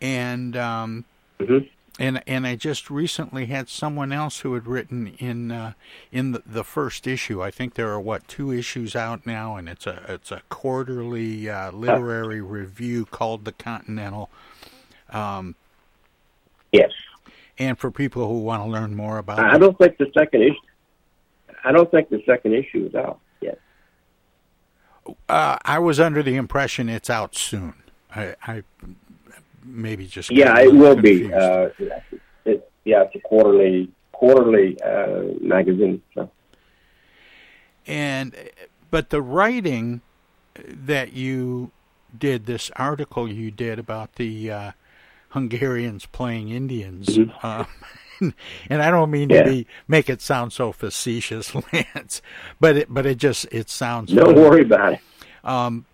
and 0.02 0.58
um, 0.58 1.06
mm-hmm. 1.40 1.66
And 2.00 2.22
and 2.28 2.46
I 2.46 2.56
just 2.56 2.90
recently 2.90 3.46
had 3.46 3.70
someone 3.70 4.12
else 4.12 4.40
who 4.40 4.54
had 4.54 4.68
written 4.68 5.16
in 5.18 5.52
uh, 5.52 5.74
in 6.12 6.34
the, 6.34 6.44
the 6.46 6.64
first 6.64 7.08
issue. 7.08 7.42
I 7.42 7.52
think 7.52 7.76
there 7.76 7.90
are 7.90 8.00
what 8.00 8.28
two 8.28 8.52
issues 8.52 8.96
out 8.96 9.26
now, 9.26 9.56
and 9.56 9.70
it's 9.70 9.88
a 9.88 10.04
it's 10.10 10.32
a 10.32 10.42
quarterly 10.50 11.50
uh, 11.50 11.72
literary 11.72 12.42
review 12.42 13.06
called 13.06 13.46
the 13.46 13.54
Continental. 13.54 14.30
Um, 15.10 15.56
yes. 16.72 16.92
And 17.58 17.80
for 17.80 17.90
people 17.90 18.28
who 18.28 18.40
want 18.40 18.64
to 18.64 18.70
learn 18.70 18.96
more 18.96 19.18
about, 19.18 19.40
I 19.40 19.56
it, 19.56 19.60
don't 19.60 19.78
think 19.78 19.98
the 19.98 20.12
second 20.18 20.42
issue. 20.42 20.56
I 21.64 21.72
don't 21.72 21.90
think 21.90 22.10
the 22.10 22.22
second 22.26 22.54
issue 22.54 22.88
is 22.88 22.96
out 22.96 23.20
yet. 23.40 23.60
uh, 25.30 25.58
I 25.64 25.80
was 25.80 26.00
under 26.00 26.22
the 26.22 26.36
impression 26.36 26.90
it's 26.90 27.10
out 27.10 27.36
soon. 27.36 27.74
I, 28.14 28.36
I 28.46 28.64
maybe 29.66 30.06
just 30.08 30.32
Yeah, 30.32 30.60
it 30.60 30.74
will 30.74 30.96
be. 30.96 31.34
Uh, 31.34 31.70
it, 32.46 32.70
yeah, 32.86 33.04
it's 33.04 33.16
a 33.16 33.20
quarterly 33.20 33.90
quarterly 34.12 34.78
uh, 34.82 35.24
magazine. 35.42 36.02
So. 36.14 36.30
And 37.88 38.36
but 38.92 39.10
the 39.10 39.22
writing 39.22 40.02
that 40.56 41.14
you 41.14 41.72
did, 42.18 42.46
this 42.46 42.72
article 42.78 43.28
you 43.28 43.52
did 43.52 43.78
about 43.80 44.16
the 44.16 44.52
uh, 44.52 44.72
Hungarians 45.30 46.06
playing 46.06 46.50
Indians, 46.50 47.18
um, 47.44 47.68
and 48.70 48.82
I 48.82 48.90
don't 48.90 49.12
mean 49.12 49.30
Mm-hmm. 49.30 49.36
Yeah. 49.36 49.44
to 49.44 49.50
be 49.50 49.68
make 49.88 50.10
it 50.10 50.22
sound 50.22 50.54
so 50.54 50.72
facetious, 50.72 51.54
Lance, 51.74 52.22
but 52.60 52.78
it 52.78 52.88
but 52.94 53.06
it 53.06 53.18
just 53.18 53.46
it 53.52 53.70
sounds. 53.70 54.12
Don't 54.14 54.28
funny. 54.28 54.40
worry 54.42 54.62
about 54.62 54.94
it. 54.94 55.00
Um, 55.44 55.86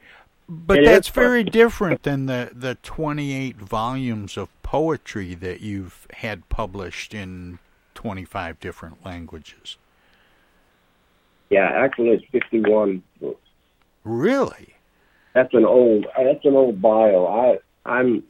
but 0.52 0.80
It 0.80 0.86
that's 0.86 1.08
very 1.08 1.46
different 1.46 2.04
than 2.04 2.26
the 2.26 2.52
the 2.54 2.76
twenty 2.84 3.34
eight 3.34 3.56
volumes 3.56 4.36
of 4.36 4.50
poetry 4.64 5.34
that 5.36 5.62
you've 5.62 6.06
had 6.16 6.50
published 6.50 7.14
in 7.14 7.60
twenty 7.96 8.26
five 8.26 8.60
different 8.60 9.06
languages. 9.06 9.78
Yeah, 11.50 11.70
actually, 11.74 12.10
it's 12.10 12.26
fifty-one 12.32 13.02
books. 13.22 13.48
Really? 14.04 14.76
That's 15.34 15.54
an 15.54 15.64
old. 15.64 16.06
That's 16.18 16.44
an 16.44 16.56
old 16.56 16.82
bio. 16.82 17.28
I, 17.28 17.90
I'm, 17.90 18.22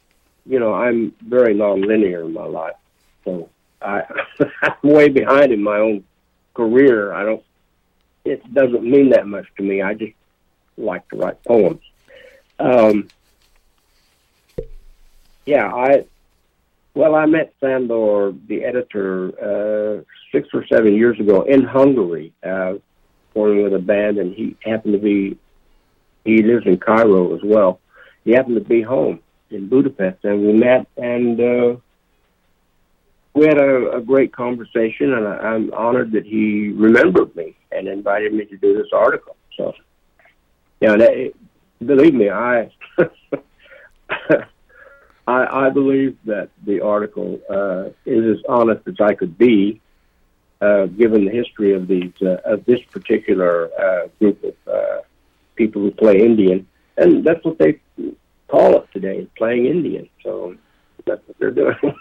you 0.46 0.60
know, 0.60 0.76
I'm 0.76 1.16
very 1.28 1.56
nonlinear 1.56 2.26
in 2.26 2.34
my 2.34 2.46
life, 2.46 2.76
so 3.26 3.50
I, 3.82 4.04
I'm 4.62 4.76
way 4.84 5.10
behind 5.10 5.52
in 5.52 5.64
my 5.64 5.78
own 5.78 6.04
career. 6.54 7.14
I 7.14 7.24
don't. 7.24 7.44
It 8.26 8.54
doesn't 8.54 8.84
mean 8.84 9.10
that 9.10 9.26
much 9.26 9.48
to 9.58 9.64
me. 9.64 9.82
I 9.82 9.96
just 9.96 10.14
like 10.78 11.08
to 11.10 11.18
write 11.18 11.44
poems. 11.44 11.82
Um, 12.62 13.08
yeah, 15.46 15.68
I. 15.74 16.06
Well, 16.94 17.16
I 17.16 17.26
met 17.26 17.54
Sandor, 17.62 18.34
the 18.48 18.66
editor, 18.66 19.32
uh, 19.40 20.04
six 20.34 20.50
or 20.54 20.66
seven 20.68 20.94
years 20.94 21.18
ago 21.22 21.44
in 21.44 21.64
Hungary, 21.64 22.34
uh, 22.44 22.74
touring 23.34 23.64
with 23.64 23.74
a 23.74 23.80
band, 23.80 24.18
and 24.18 24.36
he 24.36 24.58
happened 24.64 24.94
to 24.94 25.00
be. 25.00 25.38
He 26.26 26.44
lives 26.44 26.68
in 26.68 26.78
Cairo 26.78 27.34
as 27.34 27.42
well. 27.44 27.80
He 28.26 28.32
happened 28.32 28.56
to 28.56 28.62
be 28.62 28.82
home 28.82 29.22
in 29.50 29.68
Budapest, 29.70 30.24
and 30.24 30.42
we 30.46 30.54
met, 30.54 30.86
and 30.98 31.40
uh, 31.40 31.76
we 33.34 33.46
had 33.48 33.58
a, 33.58 33.98
a 33.98 34.02
great 34.02 34.34
conversation. 34.34 35.14
And 35.14 35.28
I, 35.28 35.38
I'm 35.38 35.74
honored 35.74 36.12
that 36.12 36.26
he 36.26 36.70
remembered 36.70 37.36
me 37.36 37.56
and 37.72 37.88
invited 37.88 38.34
me 38.34 38.46
to 38.46 38.58
do 38.58 38.78
this 38.78 38.92
article. 38.94 39.36
So, 39.58 39.74
yeah, 40.82 40.98
that, 40.98 41.34
believe 41.86 42.14
me, 42.14 42.30
I. 42.30 42.72
I, 45.28 45.68
I 45.68 45.70
believe 45.70 46.18
that 46.26 46.50
the 46.66 46.82
article 46.82 47.40
uh, 47.50 47.90
is 48.06 48.38
as 48.38 48.44
honest 48.50 48.88
as 48.88 48.96
I 49.00 49.14
could 49.14 49.38
be, 49.38 49.80
uh, 50.60 50.86
given 50.88 51.26
the 51.26 51.32
history 51.32 51.74
of 51.74 51.88
these 51.88 52.14
uh, 52.22 52.38
of 52.44 52.66
this 52.66 52.82
particular 52.92 53.70
uh, 53.80 54.08
group 54.20 54.44
of 54.44 54.56
uh, 54.72 55.02
people 55.56 55.82
who 55.82 55.92
play 55.92 56.20
Indian, 56.20 56.68
and 56.98 57.24
that's 57.24 57.44
what 57.46 57.58
they 57.58 57.80
call 58.48 58.78
it 58.78 58.88
today, 58.94 59.28
playing 59.38 59.66
Indian. 59.68 60.10
So 60.24 60.56
that's 61.06 61.26
what 61.28 61.38
they're 61.40 61.52
doing. 61.52 61.78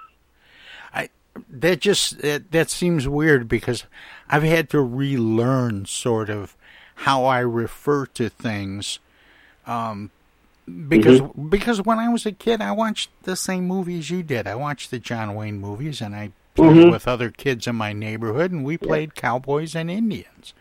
I 0.92 1.08
that 1.48 1.80
just 1.80 2.20
that, 2.22 2.50
that 2.50 2.70
seems 2.70 3.06
weird 3.08 3.48
because 3.48 3.84
I've 4.28 4.42
had 4.42 4.68
to 4.70 4.80
relearn 4.80 5.86
sort 5.86 6.30
of 6.30 6.56
how 6.96 7.24
I 7.24 7.38
refer 7.40 8.06
to 8.06 8.28
things. 8.28 8.98
Um, 9.66 10.10
because 10.88 11.20
because 11.48 11.82
when 11.82 11.98
I 11.98 12.08
was 12.08 12.26
a 12.26 12.32
kid, 12.32 12.60
I 12.60 12.72
watched 12.72 13.10
the 13.24 13.36
same 13.36 13.66
movies 13.66 14.10
you 14.10 14.22
did. 14.22 14.46
I 14.46 14.54
watched 14.54 14.90
the 14.90 14.98
John 14.98 15.34
Wayne 15.34 15.58
movies, 15.60 16.00
and 16.00 16.14
I 16.14 16.30
played 16.54 16.84
Mhm. 16.84 16.90
with 16.92 17.08
other 17.08 17.30
kids 17.30 17.66
in 17.66 17.76
my 17.76 17.92
neighborhood, 17.92 18.52
and 18.52 18.64
we 18.64 18.76
played 18.76 19.14
cowboys 19.14 19.74
and 19.74 19.90
Indians. 19.90 20.54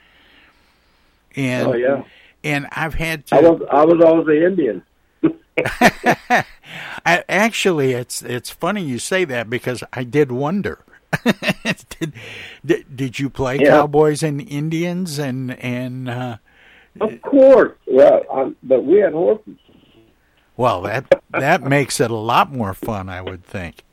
And 1.36 1.68
Oh, 1.68 1.74
yeah. 1.74 2.04
and 2.44 2.68
I've 2.72 2.96
had 2.96 3.28
to. 3.28 3.36
I 3.36 3.40
was 3.42 3.62
I 3.72 3.86
was 3.86 4.02
always 4.04 4.26
the 4.26 4.46
Indian. 4.46 4.82
I, 7.06 7.24
actually, 7.30 7.92
it's 7.94 8.22
it's 8.22 8.50
funny 8.50 8.84
you 8.84 9.00
say 9.00 9.26
that 9.26 9.50
because 9.50 9.84
I 9.94 10.04
did 10.04 10.32
wonder. 10.32 10.80
did, 12.00 12.14
did 12.66 12.96
did 12.96 13.20
you 13.20 13.30
play 13.30 13.58
Yeah. 13.60 13.70
cowboys 13.72 14.22
and 14.24 14.42
Indians 14.42 15.18
and 15.20 15.58
and 15.60 16.10
uh, 16.10 16.38
Of 17.00 17.22
course, 17.22 17.78
well, 17.88 18.24
um, 18.32 18.56
but 18.64 18.84
we 18.84 19.00
had 19.00 19.14
horses. 19.14 19.58
well 20.58 20.82
that 20.82 21.06
that 21.32 21.64
makes 21.64 22.00
it 22.00 22.12
a 22.12 22.16
lot 22.16 22.52
more 22.52 22.74
fun, 22.74 23.10
I 23.10 23.22
would 23.22 23.44
think. 23.44 23.84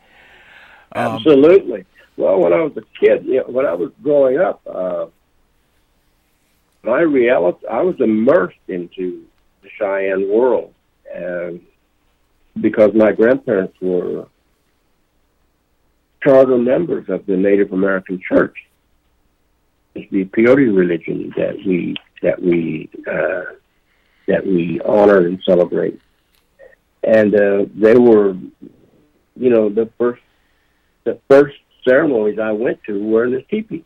Um, 0.92 1.16
Absolutely. 1.16 1.84
Well, 2.16 2.40
when 2.40 2.52
I 2.52 2.62
was 2.62 2.72
a 2.76 2.82
kid, 2.98 3.26
you 3.26 3.38
know, 3.38 3.44
when 3.48 3.66
I 3.66 3.74
was 3.74 3.92
growing 4.02 4.38
up, 4.38 4.62
uh, 4.66 5.06
my 6.82 7.00
reality, 7.00 7.66
I 7.66 7.82
was 7.82 7.96
immersed 8.00 8.56
into 8.68 9.24
the 9.62 9.68
Cheyenne 9.78 10.28
world, 10.28 10.72
and 11.14 11.60
because 12.60 12.92
my 12.94 13.12
grandparents 13.12 13.76
were 13.80 14.26
charter 16.22 16.58
members 16.58 17.08
of 17.08 17.26
the 17.26 17.36
Native 17.36 17.72
American 17.72 18.20
Church, 18.26 18.56
the 20.10 20.24
Peyote 20.24 20.76
religion 20.76 21.32
that 21.36 21.56
we 21.66 21.94
that 22.22 22.40
we 22.40 22.88
uh, 23.06 23.52
that 24.26 24.46
we 24.46 24.80
honor 24.84 25.26
and 25.26 25.42
celebrate, 25.44 26.00
and 27.02 27.34
uh, 27.34 27.64
they 27.74 27.96
were, 27.96 28.34
you 29.36 29.50
know, 29.50 29.68
the 29.68 29.90
first 29.98 30.22
the 31.04 31.18
first 31.28 31.56
ceremonies 31.86 32.38
I 32.38 32.52
went 32.52 32.82
to 32.84 33.02
were 33.02 33.24
in 33.24 33.32
the 33.32 33.42
teepee 33.42 33.84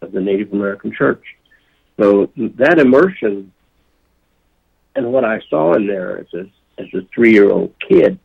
of 0.00 0.12
the 0.12 0.20
Native 0.20 0.52
American 0.52 0.92
Church. 0.92 1.22
So 1.98 2.30
that 2.36 2.78
immersion 2.78 3.52
and 4.94 5.12
what 5.12 5.24
I 5.24 5.40
saw 5.48 5.74
in 5.74 5.86
there 5.86 6.18
as 6.18 6.26
a 6.34 6.50
as 6.78 6.86
a 6.94 7.06
three 7.14 7.32
year 7.32 7.50
old 7.50 7.74
kid 7.86 8.18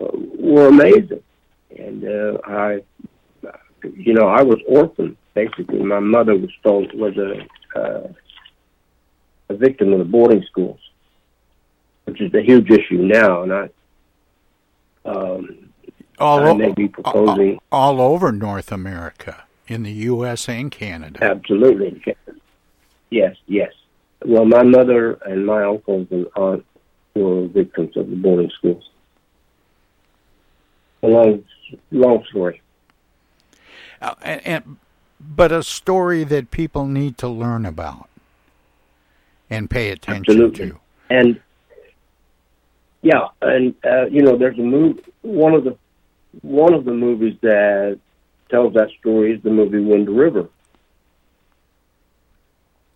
uh, 0.00 0.06
were 0.38 0.68
amazing. 0.68 1.22
And 1.78 2.04
uh, 2.04 2.38
I, 2.44 2.80
you 3.94 4.14
know, 4.14 4.26
I 4.26 4.42
was 4.42 4.58
orphaned 4.66 5.16
basically. 5.38 5.82
My 5.82 6.00
mother 6.00 6.36
was 6.36 6.50
told 6.62 6.92
was 6.94 7.16
a 7.16 7.78
uh, 7.78 8.08
a 9.48 9.54
victim 9.54 9.92
of 9.92 9.98
the 10.00 10.04
boarding 10.04 10.44
schools, 10.50 10.80
which 12.04 12.20
is 12.20 12.32
a 12.34 12.42
huge 12.42 12.70
issue 12.70 12.98
now. 12.98 13.42
And 13.42 13.52
I, 13.52 13.68
um, 15.04 15.70
all, 16.18 16.40
I 16.40 16.52
may 16.54 16.72
be 16.72 16.88
proposing. 16.88 17.58
all 17.70 18.00
over 18.00 18.32
North 18.32 18.72
America, 18.72 19.44
in 19.66 19.84
the 19.84 19.92
U.S. 19.92 20.48
and 20.48 20.70
Canada. 20.70 21.22
Absolutely. 21.22 22.02
Yes, 23.10 23.36
yes. 23.46 23.72
Well, 24.24 24.44
my 24.44 24.64
mother 24.64 25.12
and 25.24 25.46
my 25.46 25.62
uncles 25.62 26.08
and 26.10 26.26
aunt 26.34 26.64
were 27.14 27.46
victims 27.46 27.96
of 27.96 28.10
the 28.10 28.16
boarding 28.16 28.50
schools. 28.50 28.90
A 31.02 31.06
long, 31.06 31.44
long 31.92 32.24
story. 32.28 32.60
Uh, 34.02 34.14
and, 34.22 34.46
and 34.46 34.76
but 35.20 35.52
a 35.52 35.62
story 35.62 36.24
that 36.24 36.50
people 36.50 36.86
need 36.86 37.18
to 37.18 37.28
learn 37.28 37.66
about 37.66 38.08
and 39.50 39.68
pay 39.70 39.90
attention 39.90 40.34
Absolutely. 40.34 40.70
to. 40.70 40.80
And 41.10 41.40
yeah, 43.02 43.28
and 43.40 43.74
uh, 43.84 44.06
you 44.06 44.22
know, 44.22 44.36
there's 44.36 44.58
a 44.58 44.62
movie. 44.62 45.02
One 45.22 45.54
of 45.54 45.64
the 45.64 45.76
one 46.42 46.74
of 46.74 46.84
the 46.84 46.92
movies 46.92 47.36
that 47.42 47.98
tells 48.50 48.74
that 48.74 48.90
story 49.00 49.34
is 49.34 49.42
the 49.42 49.50
movie 49.50 49.78
Wind 49.78 50.08
River. 50.08 50.48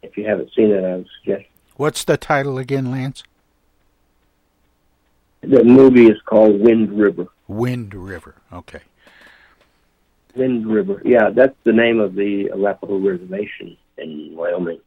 If 0.03 0.17
you 0.17 0.27
haven't 0.27 0.51
seen 0.55 0.71
it, 0.71 0.85
I 0.85 0.97
would 0.97 1.09
suggest 1.21 1.47
What's 1.77 2.05
the 2.05 2.17
title 2.17 2.59
again, 2.59 2.91
Lance? 2.91 3.23
the 5.43 5.65
movie 5.65 6.07
is 6.07 6.21
called 6.25 6.61
Wind 6.61 6.93
River. 6.93 7.27
Wind 7.49 7.95
River. 7.95 8.37
Okay. 8.53 8.81
Wind 10.35 10.67
River. 10.67 11.03
Yeah, 11.05 11.31
that's 11.31 11.57
the 11.65 11.73
name 11.73 12.01
of 12.01 12.15
the 12.15 12.51
Arapaho 12.51 12.99
Reservation 12.99 13.77
in 13.99 14.35
Wyoming. 14.35 14.81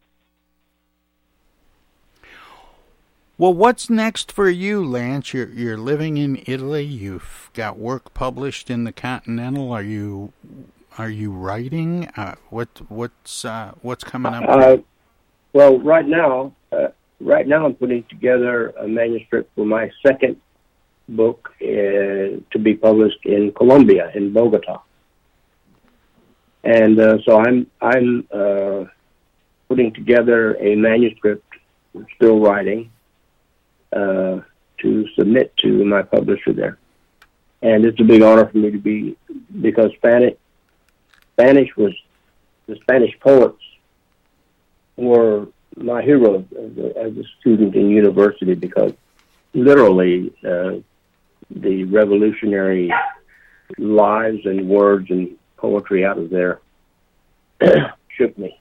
Well, 3.38 3.54
what's 3.54 3.90
next 3.90 4.32
for 4.32 4.50
you, 4.50 4.86
Lance? 4.86 5.34
You're 5.34 5.50
you're 5.50 5.78
living 5.78 6.18
in 6.18 6.42
Italy. 6.46 6.84
You've 6.84 7.50
got 7.54 7.78
work 7.78 8.14
published 8.14 8.70
in 8.70 8.86
the 8.86 8.94
Continental. 8.94 9.74
Are 9.74 9.84
you 9.84 10.32
are 10.98 11.10
you 11.10 11.32
writing? 11.32 12.08
Uh, 12.16 12.36
what 12.50 12.70
what's 12.88 13.44
uh, 13.44 13.74
what's 13.82 14.06
coming 14.06 14.34
up? 14.34 14.46
Uh, 14.48 14.78
well, 15.52 15.80
right 15.80 16.08
now, 16.08 16.54
uh, 16.72 16.88
right 17.20 17.46
now 17.46 17.66
I'm 17.66 17.76
putting 17.76 18.04
together 18.10 18.70
a 18.70 18.88
manuscript 18.88 19.52
for 19.56 19.66
my 19.66 19.92
second 20.06 20.40
book 21.10 21.50
uh, 21.62 21.66
to 21.66 22.60
be 22.62 22.74
published 22.74 23.20
in 23.26 23.52
Colombia, 23.52 24.12
in 24.16 24.32
Bogota. 24.32 24.82
And 26.66 27.00
uh, 27.00 27.18
so 27.24 27.40
I'm 27.40 27.68
I'm 27.80 28.28
uh, 28.34 28.86
putting 29.70 29.94
together 29.94 30.56
a 30.56 30.76
manuscript, 30.76 31.46
still 32.16 32.40
writing, 32.40 32.92
uh, 33.94 34.42
to 34.80 35.08
submit 35.18 35.56
to 35.58 35.86
my 35.86 36.02
publisher 36.02 36.54
there. 36.54 36.80
And 37.62 37.86
it's 37.86 38.00
a 38.00 38.04
big 38.04 38.24
honor 38.24 38.50
for 38.50 38.58
me 38.58 38.72
to 38.72 38.80
be 38.80 39.16
because 39.62 39.92
Spanish 39.98 40.36
Spanish 41.34 41.70
was 41.78 41.94
the 42.68 42.78
Spanish 42.82 43.14
poets 43.20 43.62
were 44.98 45.48
my 45.78 46.02
heroes 46.02 46.46
as 46.52 46.78
a, 46.78 46.98
as 46.98 47.18
a 47.18 47.24
student 47.40 47.76
in 47.76 47.90
university 47.90 48.56
because 48.56 48.94
literally 49.54 50.34
uh, 50.44 50.78
the 51.50 51.84
revolutionary 51.84 52.92
lives 53.78 54.46
and 54.46 54.68
words 54.68 55.10
and 55.12 55.38
poetry 55.58 56.06
out 56.06 56.18
of 56.18 56.30
there 56.30 56.60
shook 58.18 58.38
me. 58.38 58.60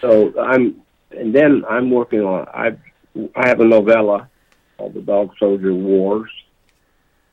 So 0.00 0.38
I'm, 0.40 0.82
and 1.10 1.34
then 1.34 1.64
I'm 1.68 1.90
working 1.90 2.20
on. 2.20 2.48
I 2.48 2.76
I 3.36 3.48
have 3.48 3.60
a 3.60 3.64
novella 3.64 4.28
called 4.76 4.94
The 4.94 5.02
Dog 5.02 5.32
Soldier 5.38 5.74
Wars 5.74 6.30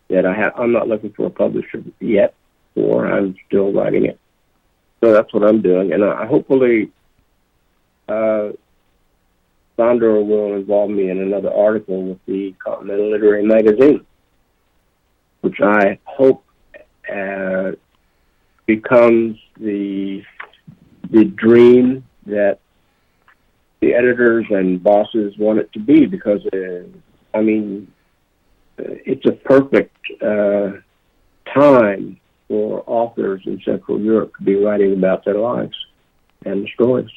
that 0.09 0.25
I 0.25 0.33
have. 0.33 0.53
I'm 0.57 0.71
not 0.71 0.87
looking 0.87 1.11
for 1.11 1.25
a 1.25 1.29
publisher 1.29 1.83
yet, 1.99 2.35
or 2.75 3.07
I'm 3.07 3.35
still 3.47 3.71
writing 3.71 4.05
it. 4.05 4.19
So 5.01 5.13
that's 5.13 5.33
what 5.33 5.43
I'm 5.43 5.61
doing, 5.61 5.93
and 5.93 6.03
I 6.03 6.25
hopefully 6.25 6.91
uh, 8.09 8.49
Sandor 9.77 10.21
will 10.21 10.55
involve 10.55 10.89
me 10.89 11.09
in 11.09 11.21
another 11.21 11.53
article 11.53 12.03
with 12.03 12.19
the 12.25 12.53
Continental 12.63 13.11
Literary 13.11 13.45
Magazine, 13.45 14.05
which 15.39 15.61
I 15.61 15.99
hope 16.03 16.43
uh, 17.11 17.71
becomes 18.65 19.37
the 19.59 20.23
the 21.09 21.25
dream 21.25 22.05
that 22.25 22.59
the 23.79 23.93
editors 23.93 24.45
and 24.49 24.83
bosses 24.83 25.37
want 25.37 25.59
it 25.59 25.71
to 25.73 25.79
be 25.79 26.05
because 26.05 26.45
uh, 26.53 26.83
I 27.33 27.41
mean 27.41 27.91
uh, 28.77 28.83
it's 29.05 29.25
a 29.25 29.31
perfect 29.31 29.95
uh, 30.21 30.71
time 31.53 32.19
for 32.47 32.83
authors 32.87 33.41
in 33.45 33.61
Central 33.63 33.99
Europe 33.99 34.35
to 34.37 34.43
be 34.43 34.55
writing 34.55 34.93
about 34.93 35.23
their 35.25 35.37
lives 35.37 35.75
and 36.45 36.63
the 36.63 36.69
stories. 36.73 37.09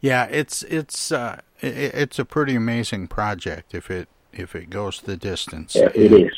Yeah, 0.00 0.24
it's 0.26 0.62
it's 0.64 1.10
uh, 1.12 1.40
it, 1.60 1.94
it's 1.94 2.18
a 2.18 2.24
pretty 2.24 2.54
amazing 2.54 3.08
project 3.08 3.74
if 3.74 3.90
it 3.90 4.08
if 4.32 4.54
it 4.54 4.70
goes 4.70 5.00
the 5.00 5.16
distance. 5.16 5.74
Yeah, 5.74 5.88
it 5.94 6.12
and, 6.12 6.26
is. 6.26 6.36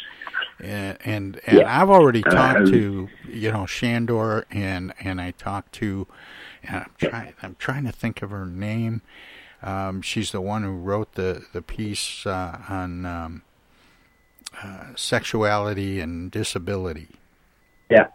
And 0.59 0.98
and, 1.04 1.40
and 1.46 1.59
yeah. 1.59 1.82
I've 1.82 1.90
already 1.90 2.22
talked 2.22 2.61
um, 2.61 2.66
to 2.72 3.09
you 3.28 3.52
know 3.52 3.66
Shandor 3.66 4.46
and 4.50 4.92
and 5.00 5.20
I 5.20 5.32
talked 5.32 5.72
to 5.74 6.07
and 6.62 6.76
I'm 6.76 6.90
trying 6.98 7.34
I'm 7.42 7.57
trying 7.59 7.84
to 7.84 7.92
think 7.92 8.22
of 8.22 8.30
her 8.30 8.46
name. 8.46 9.02
Um, 9.62 10.02
she's 10.02 10.32
the 10.32 10.40
one 10.40 10.62
who 10.62 10.72
wrote 10.72 11.12
the 11.12 11.44
the 11.52 11.62
piece 11.62 12.26
uh, 12.26 12.59
on 12.68 13.04
um, 13.04 13.42
uh, 14.62 14.86
sexuality 14.94 16.00
and 16.00 16.30
disability. 16.30 17.09
Yeah. 17.90 18.09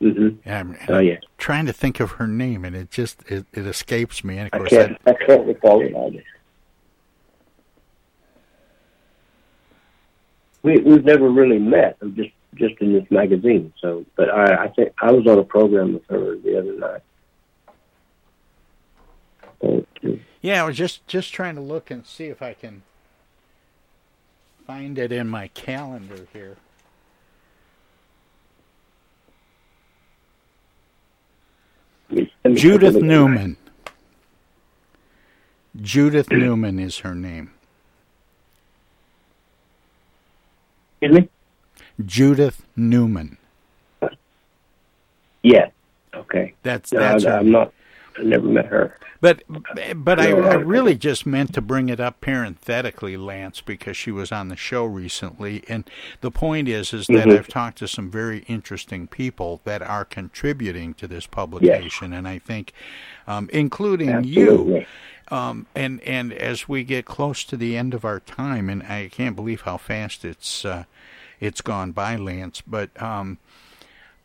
Mm-hmm. 0.00 0.40
And 0.44 0.54
I'm, 0.54 0.78
oh 0.88 0.98
yeah. 0.98 1.14
I'm 1.14 1.20
trying 1.38 1.66
to 1.66 1.72
think 1.72 2.00
of 2.00 2.12
her 2.12 2.26
name, 2.26 2.64
and 2.64 2.74
it 2.74 2.90
just 2.90 3.22
it, 3.30 3.46
it 3.52 3.66
escapes 3.66 4.24
me. 4.24 4.38
And 4.38 4.50
of 4.52 4.58
course, 4.58 4.72
I 4.72 4.86
can't, 4.86 4.98
I 5.06 5.12
can't 5.12 5.46
recall 5.46 5.80
it 5.80 5.94
either. 5.94 6.24
We 10.62 10.78
we've 10.78 11.04
never 11.04 11.28
really 11.28 11.58
met. 11.58 11.96
I'm 12.00 12.14
just 12.14 12.30
just 12.54 12.74
in 12.80 12.92
this 12.92 13.10
magazine. 13.10 13.72
So, 13.80 14.04
but 14.16 14.30
I 14.30 14.64
I 14.64 14.68
think 14.68 14.92
I 15.00 15.10
was 15.10 15.26
on 15.26 15.38
a 15.38 15.44
program 15.44 15.94
with 15.94 16.06
her 16.08 16.36
the 16.36 16.58
other 16.58 16.72
night. 16.78 17.02
Yeah, 20.40 20.62
I 20.62 20.66
was 20.66 20.76
just 20.76 21.06
just 21.06 21.32
trying 21.32 21.54
to 21.54 21.60
look 21.60 21.90
and 21.90 22.06
see 22.06 22.26
if 22.26 22.42
I 22.42 22.54
can 22.54 22.82
find 24.66 24.98
it 24.98 25.12
in 25.12 25.28
my 25.28 25.48
calendar 25.48 26.26
here. 26.32 26.56
Judith 32.52 32.96
Newman. 32.96 33.56
Judith 35.80 36.30
Newman 36.30 36.78
is 36.78 36.98
her 36.98 37.14
name. 37.14 37.52
Excuse 41.02 41.20
me? 41.20 41.28
Judith 42.06 42.64
Newman. 42.76 43.36
Yeah. 45.42 45.70
Okay. 46.14 46.54
That's 46.62 46.92
no, 46.92 47.00
that's. 47.00 47.24
I, 47.24 47.40
am 47.40 47.50
not. 47.50 47.72
I 48.16 48.22
never 48.22 48.46
met 48.46 48.66
her. 48.66 48.96
But 49.20 49.42
but 49.96 50.20
I, 50.20 50.30
I 50.30 50.54
really 50.54 50.94
just 50.94 51.26
meant 51.26 51.54
to 51.54 51.60
bring 51.60 51.88
it 51.88 51.98
up 51.98 52.20
parenthetically, 52.20 53.16
Lance, 53.16 53.60
because 53.60 53.96
she 53.96 54.12
was 54.12 54.30
on 54.30 54.48
the 54.48 54.56
show 54.56 54.84
recently, 54.84 55.64
and 55.68 55.88
the 56.20 56.30
point 56.30 56.68
is 56.68 56.92
is 56.92 57.08
that 57.08 57.26
Mm-hmm. 57.26 57.30
I've 57.30 57.48
talked 57.48 57.78
to 57.78 57.88
some 57.88 58.08
very 58.08 58.44
interesting 58.48 59.08
people 59.08 59.60
that 59.64 59.82
are 59.82 60.04
contributing 60.04 60.94
to 60.94 61.08
this 61.08 61.26
publication, 61.26 62.12
and 62.12 62.28
I 62.28 62.38
think, 62.38 62.72
um, 63.26 63.50
including 63.52 64.22
you. 64.24 64.84
Um, 65.32 65.66
and 65.74 66.02
and 66.02 66.30
as 66.30 66.68
we 66.68 66.84
get 66.84 67.06
close 67.06 67.42
to 67.44 67.56
the 67.56 67.74
end 67.74 67.94
of 67.94 68.04
our 68.04 68.20
time, 68.20 68.68
and 68.68 68.82
I 68.82 69.08
can't 69.10 69.34
believe 69.34 69.62
how 69.62 69.78
fast 69.78 70.26
it's 70.26 70.62
uh, 70.62 70.84
it's 71.40 71.62
gone 71.62 71.92
by, 71.92 72.16
Lance. 72.16 72.60
But 72.60 72.90
um, 73.00 73.38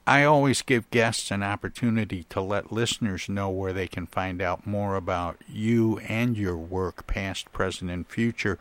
I 0.05 0.25
always 0.25 0.61
give 0.61 0.91
guests 0.91 1.31
an 1.31 1.43
opportunity 1.43 2.25
to 2.29 2.41
let 2.41 2.73
listeners 2.73 3.29
know 3.29 3.49
where 3.49 3.71
they 3.71 3.87
can 3.87 4.05
find 4.05 4.41
out 4.41 4.67
more 4.67 4.97
about 4.97 5.37
you 5.47 5.99
and 5.99 6.35
your 6.35 6.57
work, 6.57 7.07
past, 7.07 7.53
present, 7.53 7.89
and 7.89 8.05
future. 8.05 8.59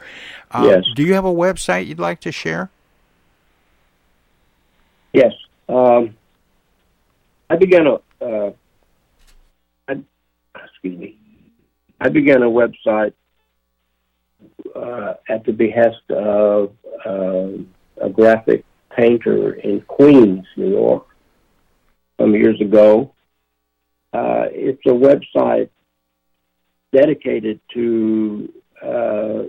Um, 0.52 0.66
Yes. 0.68 0.84
Do 0.94 1.02
you 1.02 1.14
have 1.14 1.24
a 1.24 1.34
website 1.34 1.88
you'd 1.88 1.98
like 1.98 2.20
to 2.20 2.30
share? 2.30 2.70
Yes. 5.12 5.32
Um, 5.68 6.16
I 7.50 7.56
began 7.56 7.88
a. 7.88 7.94
Uh, 8.24 8.52
I, 9.88 10.00
excuse 10.54 10.96
me. 10.96 11.18
I 12.00 12.08
began 12.08 12.42
a 12.42 12.50
website 12.50 13.14
uh, 14.74 15.14
at 15.28 15.44
the 15.44 15.52
behest 15.52 16.10
of 16.10 16.72
uh, 17.04 17.48
a 18.02 18.10
graphic 18.10 18.64
painter 18.94 19.54
in 19.54 19.80
Queens, 19.82 20.46
New 20.56 20.70
York, 20.70 21.06
some 22.20 22.34
years 22.34 22.60
ago. 22.60 23.14
Uh, 24.12 24.46
it's 24.50 24.80
a 24.86 24.90
website 24.90 25.70
dedicated 26.94 27.60
to 27.72 28.52
uh, 28.82 29.42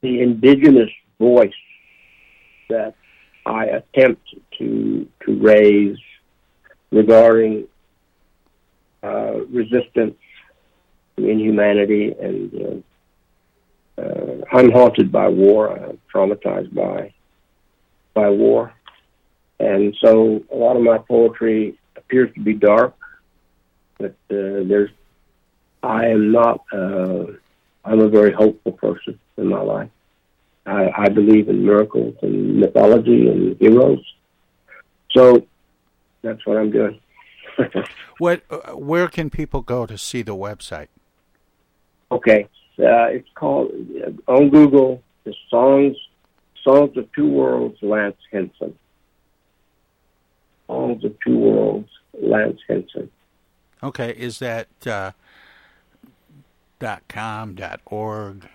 the 0.00 0.22
indigenous 0.22 0.90
voice 1.18 1.50
that 2.68 2.94
I 3.44 3.64
attempt 3.64 4.22
to 4.58 5.08
to 5.24 5.38
raise 5.40 5.98
regarding 6.90 7.66
uh, 9.02 9.44
resistance 9.50 10.16
inhumanity, 11.24 12.14
and 12.20 12.84
uh, 13.98 14.02
uh, 14.02 14.36
I'm 14.52 14.70
haunted 14.70 15.10
by 15.10 15.28
war. 15.28 15.76
I'm 15.76 15.98
traumatized 16.12 16.74
by 16.74 17.12
by 18.14 18.30
war, 18.30 18.72
and 19.60 19.96
so 20.00 20.42
a 20.52 20.56
lot 20.56 20.76
of 20.76 20.82
my 20.82 20.98
poetry 20.98 21.78
appears 21.96 22.32
to 22.34 22.40
be 22.40 22.54
dark, 22.54 22.96
but 23.98 24.12
uh, 24.30 24.64
there's 24.68 24.90
I 25.82 26.06
am 26.06 26.32
not. 26.32 26.64
Uh, 26.72 27.26
I'm 27.84 28.00
a 28.00 28.08
very 28.08 28.32
hopeful 28.32 28.72
person 28.72 29.18
in 29.36 29.46
my 29.46 29.60
life. 29.60 29.90
I, 30.66 30.90
I 30.96 31.08
believe 31.08 31.48
in 31.48 31.64
miracles 31.64 32.14
and 32.20 32.60
mythology 32.60 33.28
and 33.28 33.56
heroes. 33.58 34.04
So 35.12 35.46
that's 36.22 36.44
what 36.44 36.58
I'm 36.58 36.70
doing. 36.70 37.00
What? 38.18 38.42
Uh, 38.50 38.72
where 38.72 39.06
can 39.06 39.30
people 39.30 39.62
go 39.62 39.86
to 39.86 39.96
see 39.96 40.22
the 40.22 40.34
website? 40.34 40.88
Okay, 42.10 42.44
uh, 42.78 43.08
it's 43.12 43.28
called 43.34 43.70
uh, 44.04 44.32
on 44.32 44.48
Google. 44.50 45.02
The 45.24 45.34
songs, 45.50 45.96
songs 46.64 46.96
of 46.96 47.10
two 47.12 47.28
worlds, 47.30 47.76
Lance 47.82 48.16
Henson. 48.32 48.76
Songs 50.66 51.04
of 51.04 51.14
two 51.24 51.38
worlds, 51.38 51.88
Lance 52.20 52.60
Henson. 52.66 53.10
Okay, 53.82 54.10
is 54.10 54.38
that 54.38 54.68
uh, 54.86 55.12
dot 56.78 57.02
.com, 57.08 57.54
dot 57.54 57.80
.org? 57.86 58.48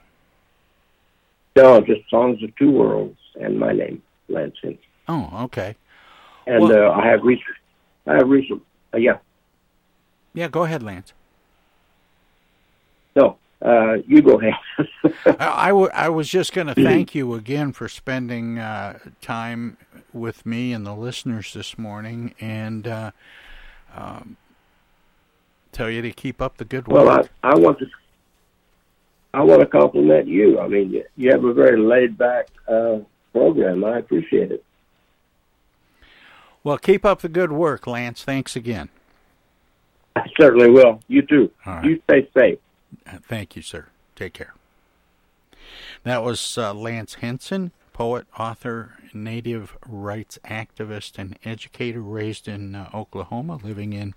No, 1.56 1.80
just 1.82 2.10
Songs 2.10 2.42
of 2.42 2.56
Two 2.56 2.72
Worlds 2.72 3.20
and 3.40 3.60
my 3.60 3.72
name, 3.74 4.02
Lance 4.28 4.56
Henson. 4.62 4.80
Oh, 5.08 5.30
okay. 5.44 5.76
And 6.48 6.64
Well- 6.64 6.92
uh, 6.92 6.96
I 6.96 7.08
have 7.08 7.22
recent, 7.24 7.56
I 8.08 8.16
have 8.16 8.28
recent, 8.28 8.64
uh, 8.94 8.98
yeah, 8.98 9.18
Yeah, 10.34 10.48
go 10.48 10.64
ahead, 10.64 10.82
Lance. 10.82 11.14
no, 13.16 13.38
uh, 13.64 13.96
you 14.08 14.22
go 14.22 14.40
ahead. 14.40 14.54
I, 15.40 15.70
w- 15.70 15.90
I 15.94 16.10
was 16.10 16.28
just 16.30 16.54
going 16.54 16.68
to 16.68 16.76
thank 16.76 17.16
you 17.16 17.34
again 17.34 17.72
for 17.72 17.88
spending 17.88 18.60
uh, 18.60 19.00
time 19.22 19.78
with 20.12 20.46
me 20.46 20.74
and 20.74 20.86
the 20.86 20.94
listeners 20.94 21.54
this 21.54 21.78
morning 21.78 22.36
and 22.42 22.86
uh, 22.88 23.12
um, 23.96 24.38
tell 25.72 25.90
you 25.90 26.02
to 26.02 26.12
keep 26.12 26.42
up 26.42 26.58
the 26.58 26.66
good 26.66 26.88
Well, 26.88 27.06
work. 27.06 27.30
I, 27.44 27.52
I 27.52 27.56
want 27.56 27.80
to, 27.80 27.86
I 29.34 29.42
want 29.44 29.62
to 29.62 29.66
compliment 29.68 30.28
you. 30.28 30.60
I 30.60 30.68
mean, 30.68 30.92
you- 31.16 31.32
have 31.32 31.44
a 31.46 31.54
very 31.54 31.80
laid 31.80 32.18
back 32.18 32.48
uh, 32.68 32.98
program. 33.32 33.84
I 33.86 33.98
appreciate 34.00 34.52
it. 34.52 34.64
well, 36.64 36.78
keep 36.78 37.06
up 37.06 37.22
the 37.22 37.30
good 37.30 37.52
work, 37.52 37.88
Lance. 37.88 38.24
Thanks 38.24 38.56
again. 38.56 38.90
I 40.16 40.28
certainly 40.40 40.70
will. 40.70 41.00
You 41.08 41.24
too. 41.24 41.50
Right. 41.66 41.86
You 41.86 42.02
stay 42.04 42.30
safe. 42.38 42.60
Uh, 43.08 43.18
Thank 43.22 43.56
you, 43.56 43.62
sir. 43.62 43.88
Take 44.16 44.34
care. 44.34 44.54
That 46.04 46.24
was 46.24 46.58
uh, 46.58 46.74
Lance 46.74 47.16
Henson, 47.16 47.72
poet, 47.94 48.26
author, 48.38 48.98
native 49.14 49.78
rights 49.88 50.40
activist, 50.46 51.18
and 51.18 51.38
educator 51.46 52.02
raised 52.02 52.48
in 52.48 52.76
uh, 52.76 52.90
Oklahoma, 52.94 53.60
living 53.64 53.94
in 53.94 54.14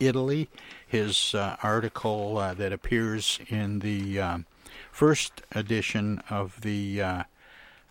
Italy. 0.00 0.48
His 0.86 1.34
uh, 1.34 1.56
article 1.62 2.38
uh, 2.38 2.54
that 2.54 2.72
appears 2.72 3.38
in 3.48 3.80
the 3.80 4.20
um, 4.20 4.46
first 4.90 5.42
edition 5.52 6.22
of 6.30 6.60
the 6.62 7.02
uh, 7.02 7.22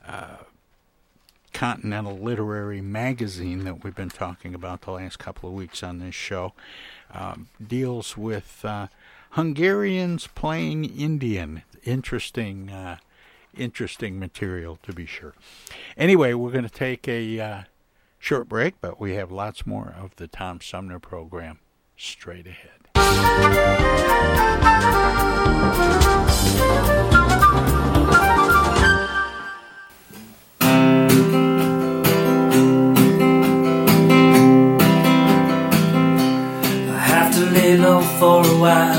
uh, 0.08 0.38
Continental 1.54 2.18
Literary 2.18 2.82
Magazine 2.82 3.64
that 3.64 3.84
we've 3.84 3.96
been 3.96 4.10
talking 4.10 4.54
about 4.54 4.82
the 4.82 4.92
last 4.92 5.20
couple 5.20 5.50
of 5.50 5.56
weeks 5.56 5.84
on 5.84 6.00
this 6.00 6.16
show 6.16 6.54
um, 7.14 7.48
deals 7.66 8.16
with 8.16 8.64
uh, 8.64 8.88
Hungarians 9.32 10.28
playing 10.28 10.86
Indian. 10.86 11.64
Interesting, 11.84 12.70
uh, 12.70 12.98
interesting 13.56 14.20
material 14.20 14.80
to 14.84 14.94
be 14.94 15.06
sure. 15.06 15.34
Anyway, 15.96 16.34
we're 16.34 16.52
going 16.52 16.64
to 16.64 16.70
take 16.70 17.08
a 17.08 17.40
uh, 17.40 17.62
short 18.18 18.50
break, 18.50 18.82
but 18.82 19.00
we 19.00 19.14
have 19.16 19.32
lots 19.32 19.66
more 19.68 19.96
of 19.98 20.16
the 20.16 20.28
Tom 20.28 20.62
Sumner 20.62 21.00
program 21.00 21.60
straight 21.96 22.48
ahead. 22.48 22.80
I 22.96 23.08
have 36.98 37.34
to 37.36 37.46
lay 37.52 37.78
low 37.78 38.02
for 38.02 38.46
a 38.46 38.60
while. 38.60 38.99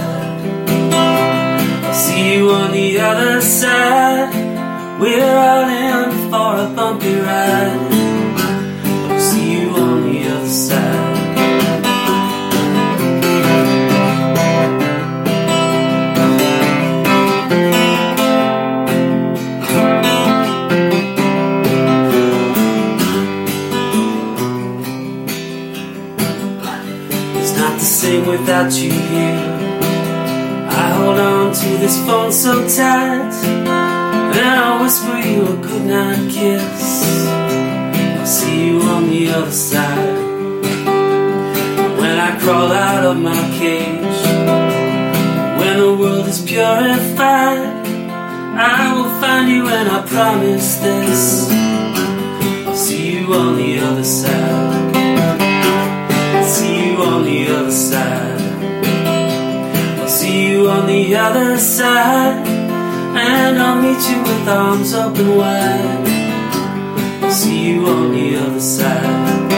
See 2.21 2.35
you 2.35 2.51
on 2.51 2.71
the 2.71 2.99
other 2.99 3.41
side. 3.41 4.31
We're 5.01 5.35
all 5.35 5.67
in 5.67 6.29
for 6.29 6.51
a 6.65 6.67
bumpy 6.75 7.15
ride. 7.15 7.87
I'll 9.09 9.19
see 9.19 9.53
you 9.53 9.69
on 9.71 10.03
the 10.03 10.29
other 10.29 10.47
side. 10.47 11.17
It's 27.39 27.57
not 27.57 27.79
the 27.79 27.85
same 27.85 28.27
without 28.27 28.71
you 28.73 29.10
to 31.61 31.77
this 31.77 32.03
phone 32.07 32.31
so 32.31 32.67
tight, 32.67 33.31
and 33.45 34.59
I 34.65 34.81
whisper 34.81 35.17
you 35.19 35.43
a 35.43 35.55
goodnight 35.61 36.31
kiss. 36.31 37.03
I'll 38.17 38.25
see 38.25 38.65
you 38.65 38.81
on 38.81 39.07
the 39.11 39.29
other 39.29 39.51
side. 39.51 40.17
When 41.99 42.17
I 42.17 42.39
crawl 42.39 42.71
out 42.71 43.05
of 43.05 43.17
my 43.17 43.41
cage, 43.59 44.21
when 45.59 45.77
the 45.77 45.95
world 45.99 46.27
is 46.27 46.41
purified, 46.41 47.69
I 48.57 48.93
will 48.95 49.11
find 49.21 49.47
you 49.47 49.67
and 49.67 49.87
I 49.87 50.01
promise 50.07 50.77
this. 50.77 51.51
I'll 52.65 52.75
see 52.75 53.19
you 53.19 53.33
on 53.35 53.57
the 53.57 53.79
other 53.79 54.03
side. 54.03 54.95
I'll 56.35 56.43
see 56.43 56.87
you 56.87 56.97
on 57.03 57.23
the 57.23 57.47
other 57.55 57.71
side. 57.71 58.30
The 60.91 61.15
other 61.15 61.57
side. 61.57 62.45
And 63.15 63.59
I'll 63.59 63.81
meet 63.81 64.01
you 64.09 64.19
with 64.27 64.47
arms 64.47 64.93
open 64.93 65.37
wide. 65.37 66.07
See 67.31 67.59
you 67.69 67.85
on 67.85 68.11
the 68.11 68.27
other 68.43 68.59
side. 68.59 69.51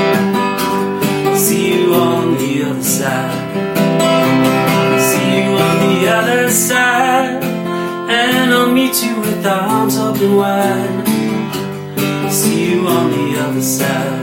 See 1.35 1.65
you 1.73 1.93
on 1.93 2.37
the 2.37 2.63
other 2.69 2.83
side. 2.83 3.35
See 5.07 5.29
you 5.39 5.49
on 5.67 5.75
the 5.85 6.07
other 6.17 6.49
side. 6.49 7.43
And 8.19 8.53
I'll 8.53 8.71
meet 8.71 8.95
you 9.03 9.15
with 9.19 9.45
arms 9.45 9.97
open 9.97 10.35
wide. 10.35 11.07
See 12.29 12.71
you 12.71 12.87
on 12.87 13.09
the 13.11 13.39
other 13.39 13.61
side. 13.61 14.22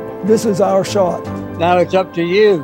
This 0.23 0.45
is 0.45 0.61
our 0.61 0.85
shot. 0.85 1.25
Now 1.57 1.79
it's 1.79 1.95
up 1.95 2.13
to 2.13 2.23
you. 2.23 2.63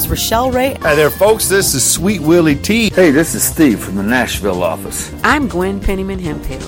Rochelle 0.07 0.51
Ray. 0.51 0.75
Hi 0.81 0.95
there, 0.95 1.09
folks. 1.09 1.47
This 1.47 1.73
is 1.73 1.83
Sweet 1.89 2.21
Willie 2.21 2.55
T. 2.55 2.89
Hey, 2.89 3.11
this 3.11 3.35
is 3.35 3.43
Steve 3.43 3.79
from 3.79 3.95
the 3.95 4.03
Nashville 4.03 4.63
office. 4.63 5.13
I'm 5.23 5.47
Gwen 5.47 5.79
Pennyman 5.79 6.19
Hemphill. 6.19 6.61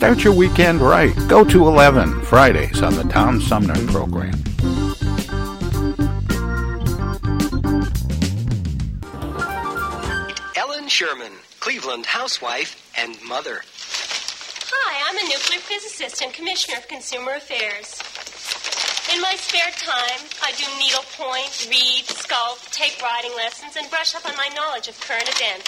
Start 0.00 0.24
your 0.24 0.34
weekend 0.34 0.80
right. 0.80 1.14
Go 1.28 1.44
to 1.44 1.68
11 1.68 2.22
Fridays 2.22 2.82
on 2.82 2.94
the 2.94 3.04
Tom 3.04 3.40
Sumner 3.40 3.74
program. 3.86 4.32
Ellen 10.56 10.88
Sherman, 10.88 11.32
Cleveland 11.60 12.06
housewife 12.06 12.76
and 12.96 13.16
mother. 13.22 13.60
Hi, 14.72 15.02
I'm 15.08 15.16
a 15.18 15.28
nuclear 15.28 15.60
physicist 15.60 16.22
and 16.22 16.32
commissioner 16.32 16.78
of 16.78 16.88
consumer 16.88 17.32
affairs. 17.32 18.00
In 19.12 19.20
my 19.20 19.34
spare 19.34 19.74
time, 19.74 20.22
I 20.40 20.52
do 20.54 20.62
needlepoint, 20.78 21.66
read, 21.66 22.06
sculpt, 22.06 22.70
take 22.70 23.02
riding 23.02 23.34
lessons, 23.34 23.74
and 23.74 23.90
brush 23.90 24.14
up 24.14 24.24
on 24.24 24.36
my 24.36 24.48
knowledge 24.54 24.86
of 24.86 25.00
current 25.00 25.28
events. 25.28 25.66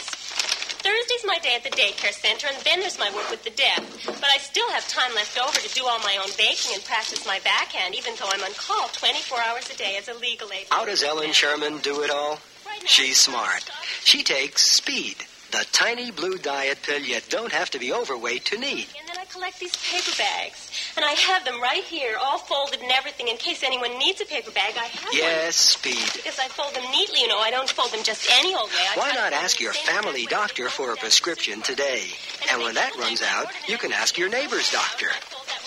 Thursday's 0.79 1.27
my 1.27 1.39
day 1.43 1.57
at 1.57 1.65
the 1.65 1.71
daycare 1.71 2.15
center, 2.15 2.47
and 2.47 2.57
then 2.63 2.79
there's 2.79 3.01
my 3.01 3.11
work 3.11 3.29
with 3.31 3.43
the 3.43 3.51
deaf. 3.51 3.83
But 4.07 4.31
I 4.31 4.39
still 4.39 4.69
have 4.71 4.87
time 4.87 5.13
left 5.17 5.39
over 5.41 5.59
to 5.59 5.75
do 5.75 5.87
all 5.87 5.99
my 6.01 6.19
own 6.23 6.31
baking 6.39 6.75
and 6.75 6.85
practice 6.85 7.27
my 7.27 7.41
backhand, 7.41 7.97
even 7.97 8.15
though 8.15 8.31
I'm 8.31 8.43
on 8.45 8.55
call 8.55 8.89
24 8.95 9.39
hours 9.41 9.71
a 9.71 9.77
day 9.77 9.97
as 9.99 10.07
a 10.07 10.15
legal 10.15 10.53
aid. 10.53 10.67
How 10.71 10.85
does 10.85 11.03
Ellen 11.03 11.33
Sherman 11.33 11.79
do 11.79 12.03
it 12.03 12.11
all? 12.11 12.39
She's 12.87 13.19
smart. 13.19 13.69
She 14.05 14.23
takes 14.23 14.71
speed, 14.71 15.17
the 15.51 15.67
tiny 15.73 16.13
blue 16.13 16.39
diet 16.39 16.79
pill 16.83 17.01
you 17.01 17.19
don't 17.29 17.53
have 17.53 17.71
to 17.71 17.81
be 17.81 17.93
overweight 17.93 18.45
to 18.47 18.59
need. 18.59 18.87
And 19.35 19.43
then 19.43 19.49
I 19.49 19.51
collect 19.51 19.61
these 19.61 19.77
paper 19.77 20.17
bags, 20.19 20.71
and 20.97 21.05
I 21.05 21.13
have 21.13 21.45
them 21.45 21.61
right 21.61 21.85
here, 21.85 22.17
all 22.21 22.39
folded 22.39 22.81
and 22.81 22.91
everything, 22.93 23.29
in 23.29 23.37
case 23.37 23.63
anyone 23.63 23.99
needs 23.99 24.21
a 24.21 24.27
paper 24.27 24.51
bag. 24.51 24.75
I 24.77 24.87
have 24.87 25.05
one. 25.05 25.15
Yes, 25.17 25.57
speed. 25.57 26.05
Because 26.15 26.39
I 26.39 26.49
fold 26.49 26.75
them 26.75 26.85
neatly, 26.91 27.21
you 27.21 27.29
know. 27.29 27.39
I 27.39 27.51
don't 27.51 27.69
fold 27.69 27.91
them 27.93 28.03
just 28.03 28.29
any 28.31 28.55
old 28.55 28.71
way. 28.71 28.85
I 28.95 28.99
Why 28.99 29.13
not 29.13 29.33
ask 29.33 29.61
your 29.61 29.73
family 29.73 30.27
doctor 30.27 30.69
for 30.69 30.93
a 30.93 30.97
prescription 30.97 31.63
today? 31.63 32.05
And 32.51 32.63
when 32.63 32.75
that 32.75 32.97
runs 32.97 33.23
out, 33.23 33.47
you 33.69 33.79
can 33.79 33.93
ask 33.93 34.19
your 34.19 34.29
neighbor's 34.29 34.71
doctor, 34.71 35.09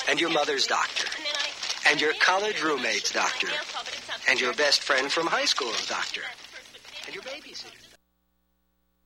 and 0.07 0.19
your 0.19 0.29
mother's 0.29 0.67
doctor, 0.67 1.07
and 1.89 1.99
your 1.99 2.13
college 2.19 2.61
roommate's 2.61 3.11
doctor, 3.11 3.47
and 4.29 4.39
your 4.39 4.53
best 4.53 4.83
friend 4.83 5.11
from 5.11 5.27
high 5.27 5.45
school's 5.45 5.87
doctor, 5.87 6.21
and 7.05 7.15
your 7.15 7.23
babysitter. 7.23 7.84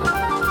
Hey 0.00 0.41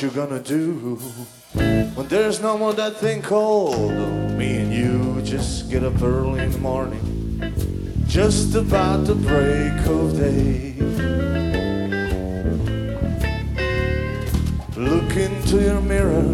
what 0.00 0.14
you're 0.14 0.26
gonna 0.26 0.42
do 0.42 0.96
when 1.94 2.08
there's 2.08 2.40
no 2.40 2.56
more 2.56 2.72
that 2.72 2.96
thing 2.96 3.20
called 3.20 3.92
me 4.32 4.56
and 4.56 4.72
you. 4.72 5.20
Just 5.22 5.70
get 5.70 5.84
up 5.84 6.00
early 6.00 6.40
in 6.40 6.52
the 6.52 6.58
morning, 6.58 8.02
just 8.06 8.54
about 8.54 9.04
the 9.04 9.14
break 9.14 9.86
of 9.86 10.16
day. 10.16 10.74
Look 14.74 15.16
into 15.16 15.62
your 15.62 15.82
mirror 15.82 16.24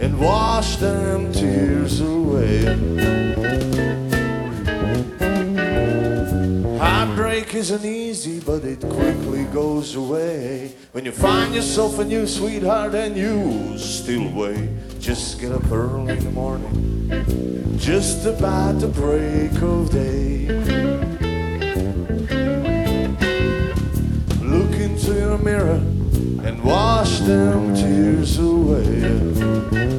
and 0.00 0.20
wash 0.20 0.76
them 0.76 1.32
tears 1.32 2.00
away. 2.00 3.79
Heartbreak 7.50 7.62
isn't 7.62 7.84
easy, 7.84 8.38
but 8.38 8.64
it 8.64 8.80
quickly 8.80 9.42
goes 9.46 9.96
away. 9.96 10.72
When 10.92 11.04
you 11.04 11.10
find 11.10 11.52
yourself 11.52 11.98
a 11.98 12.04
new 12.04 12.24
sweetheart 12.24 12.94
and 12.94 13.16
you 13.16 13.76
still 13.76 14.30
wait, 14.30 14.68
just 15.00 15.40
get 15.40 15.50
up 15.50 15.68
early 15.72 16.16
in 16.16 16.22
the 16.22 16.30
morning, 16.30 17.76
just 17.76 18.24
about 18.24 18.78
the 18.78 18.86
break 18.86 19.50
of 19.62 19.90
day. 19.90 20.46
Look 24.40 24.78
into 24.78 25.14
your 25.14 25.38
mirror 25.38 25.82
and 26.46 26.62
wash 26.62 27.18
them 27.18 27.74
tears 27.74 28.38
away. 28.38 29.89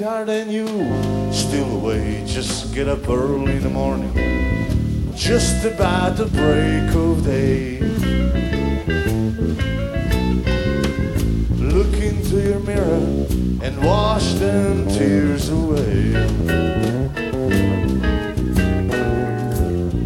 Sweetheart 0.00 0.30
and 0.30 0.50
you 0.50 0.66
still 1.30 1.76
away, 1.76 2.24
just 2.26 2.74
get 2.74 2.88
up 2.88 3.06
early 3.06 3.56
in 3.56 3.62
the 3.62 3.68
morning, 3.68 4.14
just 5.14 5.62
about 5.66 6.16
the 6.16 6.24
break 6.24 6.94
of 6.96 7.22
day. 7.22 7.78
Look 11.58 11.92
into 12.02 12.40
your 12.40 12.60
mirror 12.60 13.26
and 13.62 13.84
wash 13.84 14.32
them 14.40 14.88
tears 14.88 15.50
away. 15.50 16.12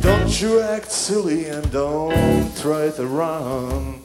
Don't 0.01 0.43
you 0.43 0.61
act 0.61 0.91
silly 0.91 1.47
and 1.47 1.71
don't 1.71 2.57
try 2.57 2.91
to 2.91 3.07
run. 3.07 4.01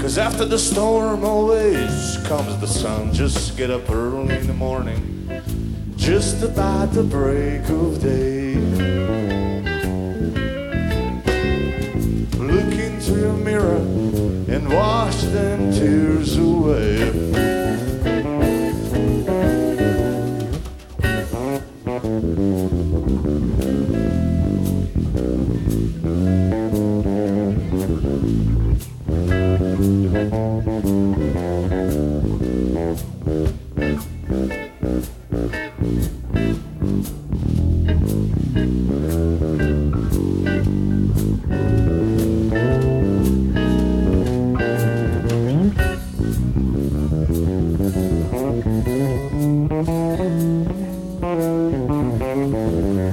Cause 0.00 0.18
after 0.18 0.44
the 0.44 0.58
storm 0.58 1.24
always 1.24 2.16
comes 2.26 2.58
the 2.58 2.66
sun. 2.66 3.12
Just 3.12 3.56
get 3.56 3.70
up 3.70 3.88
early 3.88 4.34
in 4.34 4.48
the 4.48 4.54
morning, 4.54 5.17
just 6.08 6.42
about 6.42 6.90
the 6.92 7.02
break 7.02 7.68
of 7.68 8.00
day. 8.00 8.54
Look 12.38 12.72
into 12.72 13.20
your 13.20 13.34
mirror 13.34 13.76
and 14.48 14.72
wash 14.72 15.20
them 15.36 15.70
tears 15.70 16.38
away. 16.38 17.17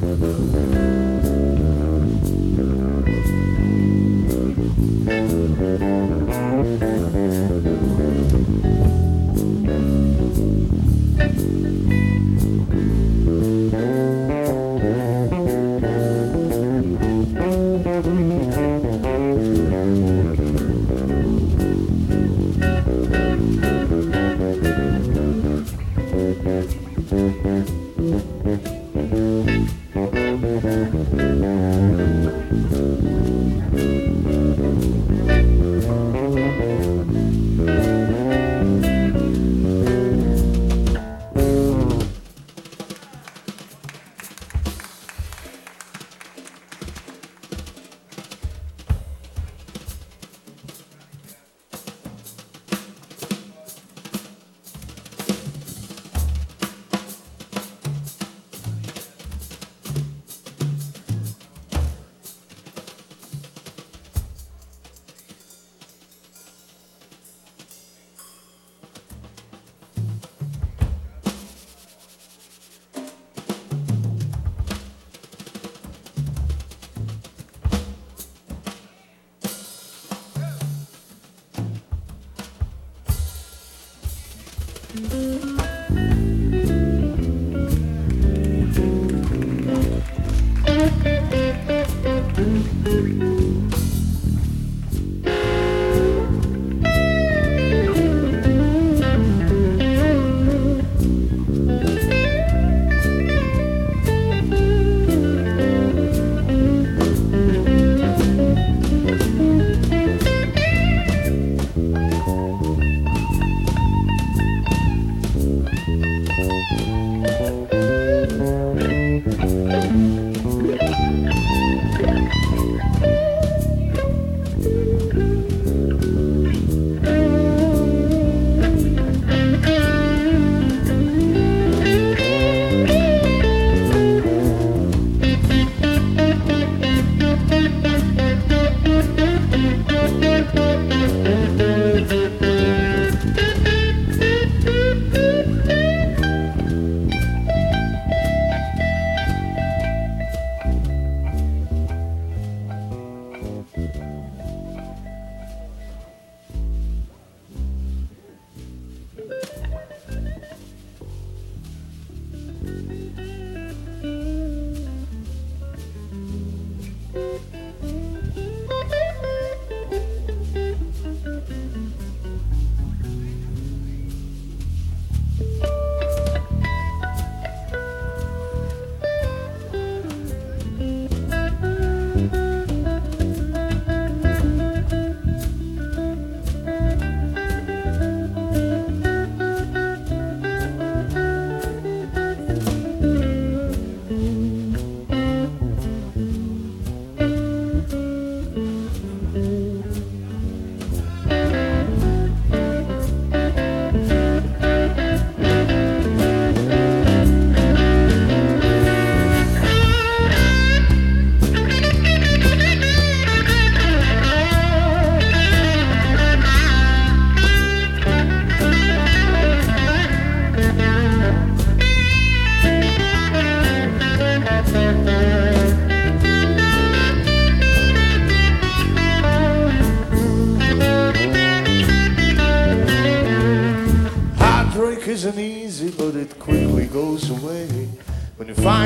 there. 0.02 0.25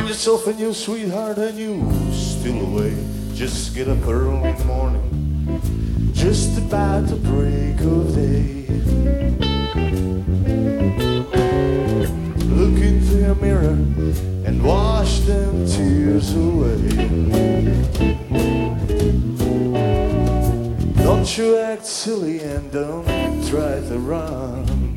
Yourself 0.07 0.47
a 0.47 0.53
new 0.53 0.73
sweetheart 0.73 1.37
and 1.37 1.57
you 1.57 2.11
still 2.11 2.61
away. 2.61 2.95
Just 3.33 3.73
get 3.73 3.87
up 3.87 4.05
early 4.07 4.49
in 4.49 4.57
the 4.57 4.65
morning, 4.65 6.11
just 6.13 6.57
about 6.57 7.07
the 7.07 7.15
break 7.15 7.79
of 7.81 8.13
day. 8.13 8.65
Look 12.55 12.81
into 12.81 13.19
your 13.19 13.35
mirror 13.35 13.77
and 14.45 14.63
wash 14.63 15.19
them 15.21 15.65
tears 15.65 16.35
away. 16.35 16.89
Don't 21.03 21.37
you 21.37 21.57
act 21.57 21.85
silly 21.85 22.39
and 22.39 22.71
don't 22.71 23.05
try 23.47 23.79
to 23.89 23.97
run. 23.99 24.88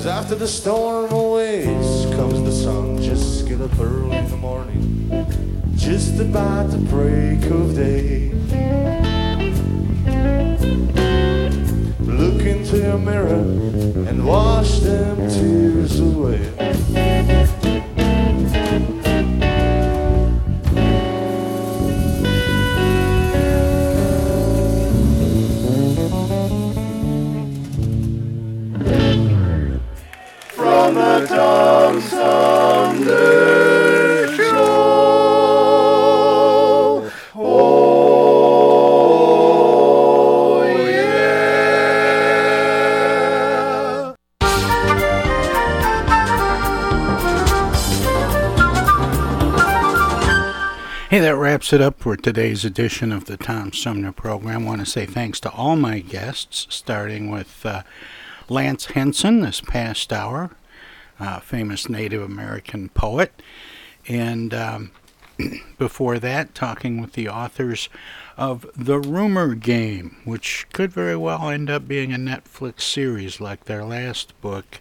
Cause 0.00 0.06
after 0.06 0.34
the 0.34 0.48
storm 0.48 1.12
always 1.12 2.06
comes 2.16 2.42
the 2.42 2.50
sun. 2.50 3.02
Just 3.02 3.46
get 3.46 3.60
up 3.60 3.78
early 3.78 4.16
in 4.16 4.30
the 4.30 4.36
morning, 4.38 5.10
just 5.76 6.18
about 6.18 6.70
the 6.70 6.78
break 6.78 7.44
of 7.50 7.74
day. 7.74 8.30
Look 12.00 12.46
into 12.46 12.78
your 12.78 12.96
mirror 12.96 13.44
and 14.08 14.24
wash 14.24 14.78
them 14.78 15.18
tears 15.28 16.00
away. 16.00 17.49
Wraps 51.60 51.74
it 51.74 51.82
up 51.82 52.00
for 52.00 52.16
today's 52.16 52.64
edition 52.64 53.12
of 53.12 53.26
the 53.26 53.36
Tom 53.36 53.70
Sumner 53.70 54.12
program. 54.12 54.62
I 54.62 54.66
want 54.66 54.80
to 54.80 54.86
say 54.86 55.04
thanks 55.04 55.38
to 55.40 55.50
all 55.50 55.76
my 55.76 55.98
guests, 55.98 56.66
starting 56.70 57.30
with 57.30 57.66
uh, 57.66 57.82
Lance 58.48 58.86
Henson 58.86 59.40
this 59.40 59.60
past 59.60 60.10
hour, 60.10 60.52
uh, 61.18 61.38
famous 61.40 61.86
Native 61.86 62.22
American 62.22 62.88
poet, 62.88 63.42
and 64.08 64.54
um, 64.54 64.92
before 65.78 66.18
that, 66.18 66.54
talking 66.54 66.98
with 66.98 67.12
the 67.12 67.28
authors 67.28 67.90
of 68.38 68.64
The 68.74 68.98
Rumor 68.98 69.54
Game, 69.54 70.16
which 70.24 70.66
could 70.72 70.90
very 70.90 71.14
well 71.14 71.50
end 71.50 71.68
up 71.68 71.86
being 71.86 72.10
a 72.10 72.16
Netflix 72.16 72.80
series 72.80 73.38
like 73.38 73.66
their 73.66 73.84
last 73.84 74.32
book. 74.40 74.80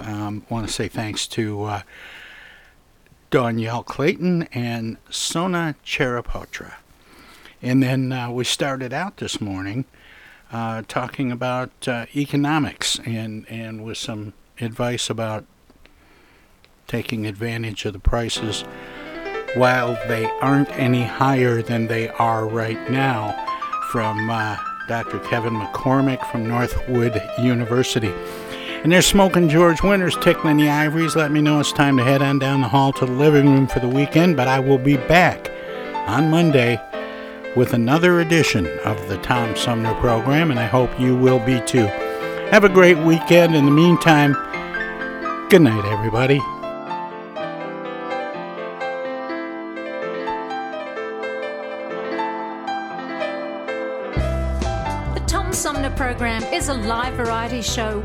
Um, 0.00 0.46
want 0.48 0.66
to 0.66 0.72
say 0.72 0.88
thanks 0.88 1.26
to 1.26 1.62
uh, 1.64 1.82
Dhonielle 3.30 3.84
Clayton 3.84 4.44
and 4.52 4.96
Sona 5.10 5.74
Charaipotra. 5.84 6.74
And 7.62 7.82
then 7.82 8.12
uh, 8.12 8.30
we 8.30 8.44
started 8.44 8.92
out 8.92 9.16
this 9.16 9.40
morning 9.40 9.84
uh, 10.52 10.82
talking 10.86 11.32
about 11.32 11.70
uh, 11.88 12.06
economics 12.14 12.98
and, 13.04 13.46
and 13.48 13.84
with 13.84 13.98
some 13.98 14.32
advice 14.60 15.10
about 15.10 15.44
taking 16.86 17.26
advantage 17.26 17.84
of 17.84 17.92
the 17.92 17.98
prices 17.98 18.64
while 19.54 19.98
they 20.06 20.26
aren't 20.40 20.70
any 20.78 21.02
higher 21.02 21.62
than 21.62 21.86
they 21.86 22.08
are 22.10 22.46
right 22.46 22.90
now 22.90 23.32
from 23.90 24.30
uh, 24.30 24.56
Dr. 24.86 25.18
Kevin 25.20 25.54
McCormick 25.54 26.24
from 26.30 26.46
Northwood 26.46 27.20
University. 27.38 28.12
And 28.82 28.92
they're 28.92 29.02
smoking 29.02 29.48
George 29.48 29.82
Winters, 29.82 30.16
tickling 30.22 30.58
the 30.58 30.68
ivories. 30.68 31.16
Let 31.16 31.32
me 31.32 31.40
know 31.40 31.58
it's 31.58 31.72
time 31.72 31.96
to 31.96 32.04
head 32.04 32.22
on 32.22 32.38
down 32.38 32.60
the 32.60 32.68
hall 32.68 32.92
to 32.92 33.06
the 33.06 33.12
living 33.12 33.48
room 33.48 33.66
for 33.66 33.80
the 33.80 33.88
weekend, 33.88 34.36
but 34.36 34.46
I 34.46 34.60
will 34.60 34.78
be 34.78 34.96
back 34.96 35.50
on 36.06 36.30
Monday 36.30 36.80
with 37.56 37.72
another 37.72 38.20
edition 38.20 38.66
of 38.84 39.08
the 39.08 39.16
Tom 39.18 39.56
Sumner 39.56 39.94
program, 39.94 40.50
and 40.50 40.60
I 40.60 40.66
hope 40.66 41.00
you 41.00 41.16
will 41.16 41.44
be 41.44 41.60
too. 41.62 41.86
Have 42.50 42.62
a 42.62 42.68
great 42.68 42.98
weekend. 42.98 43.56
In 43.56 43.64
the 43.64 43.72
meantime, 43.72 44.34
good 45.48 45.62
night, 45.62 45.84
everybody. 45.86 46.38
The 55.14 55.24
Tom 55.26 55.52
Sumner 55.52 55.90
program 55.96 56.44
is 56.44 56.68
a 56.68 56.74
live 56.74 57.14
variety 57.14 57.62
show. 57.62 58.04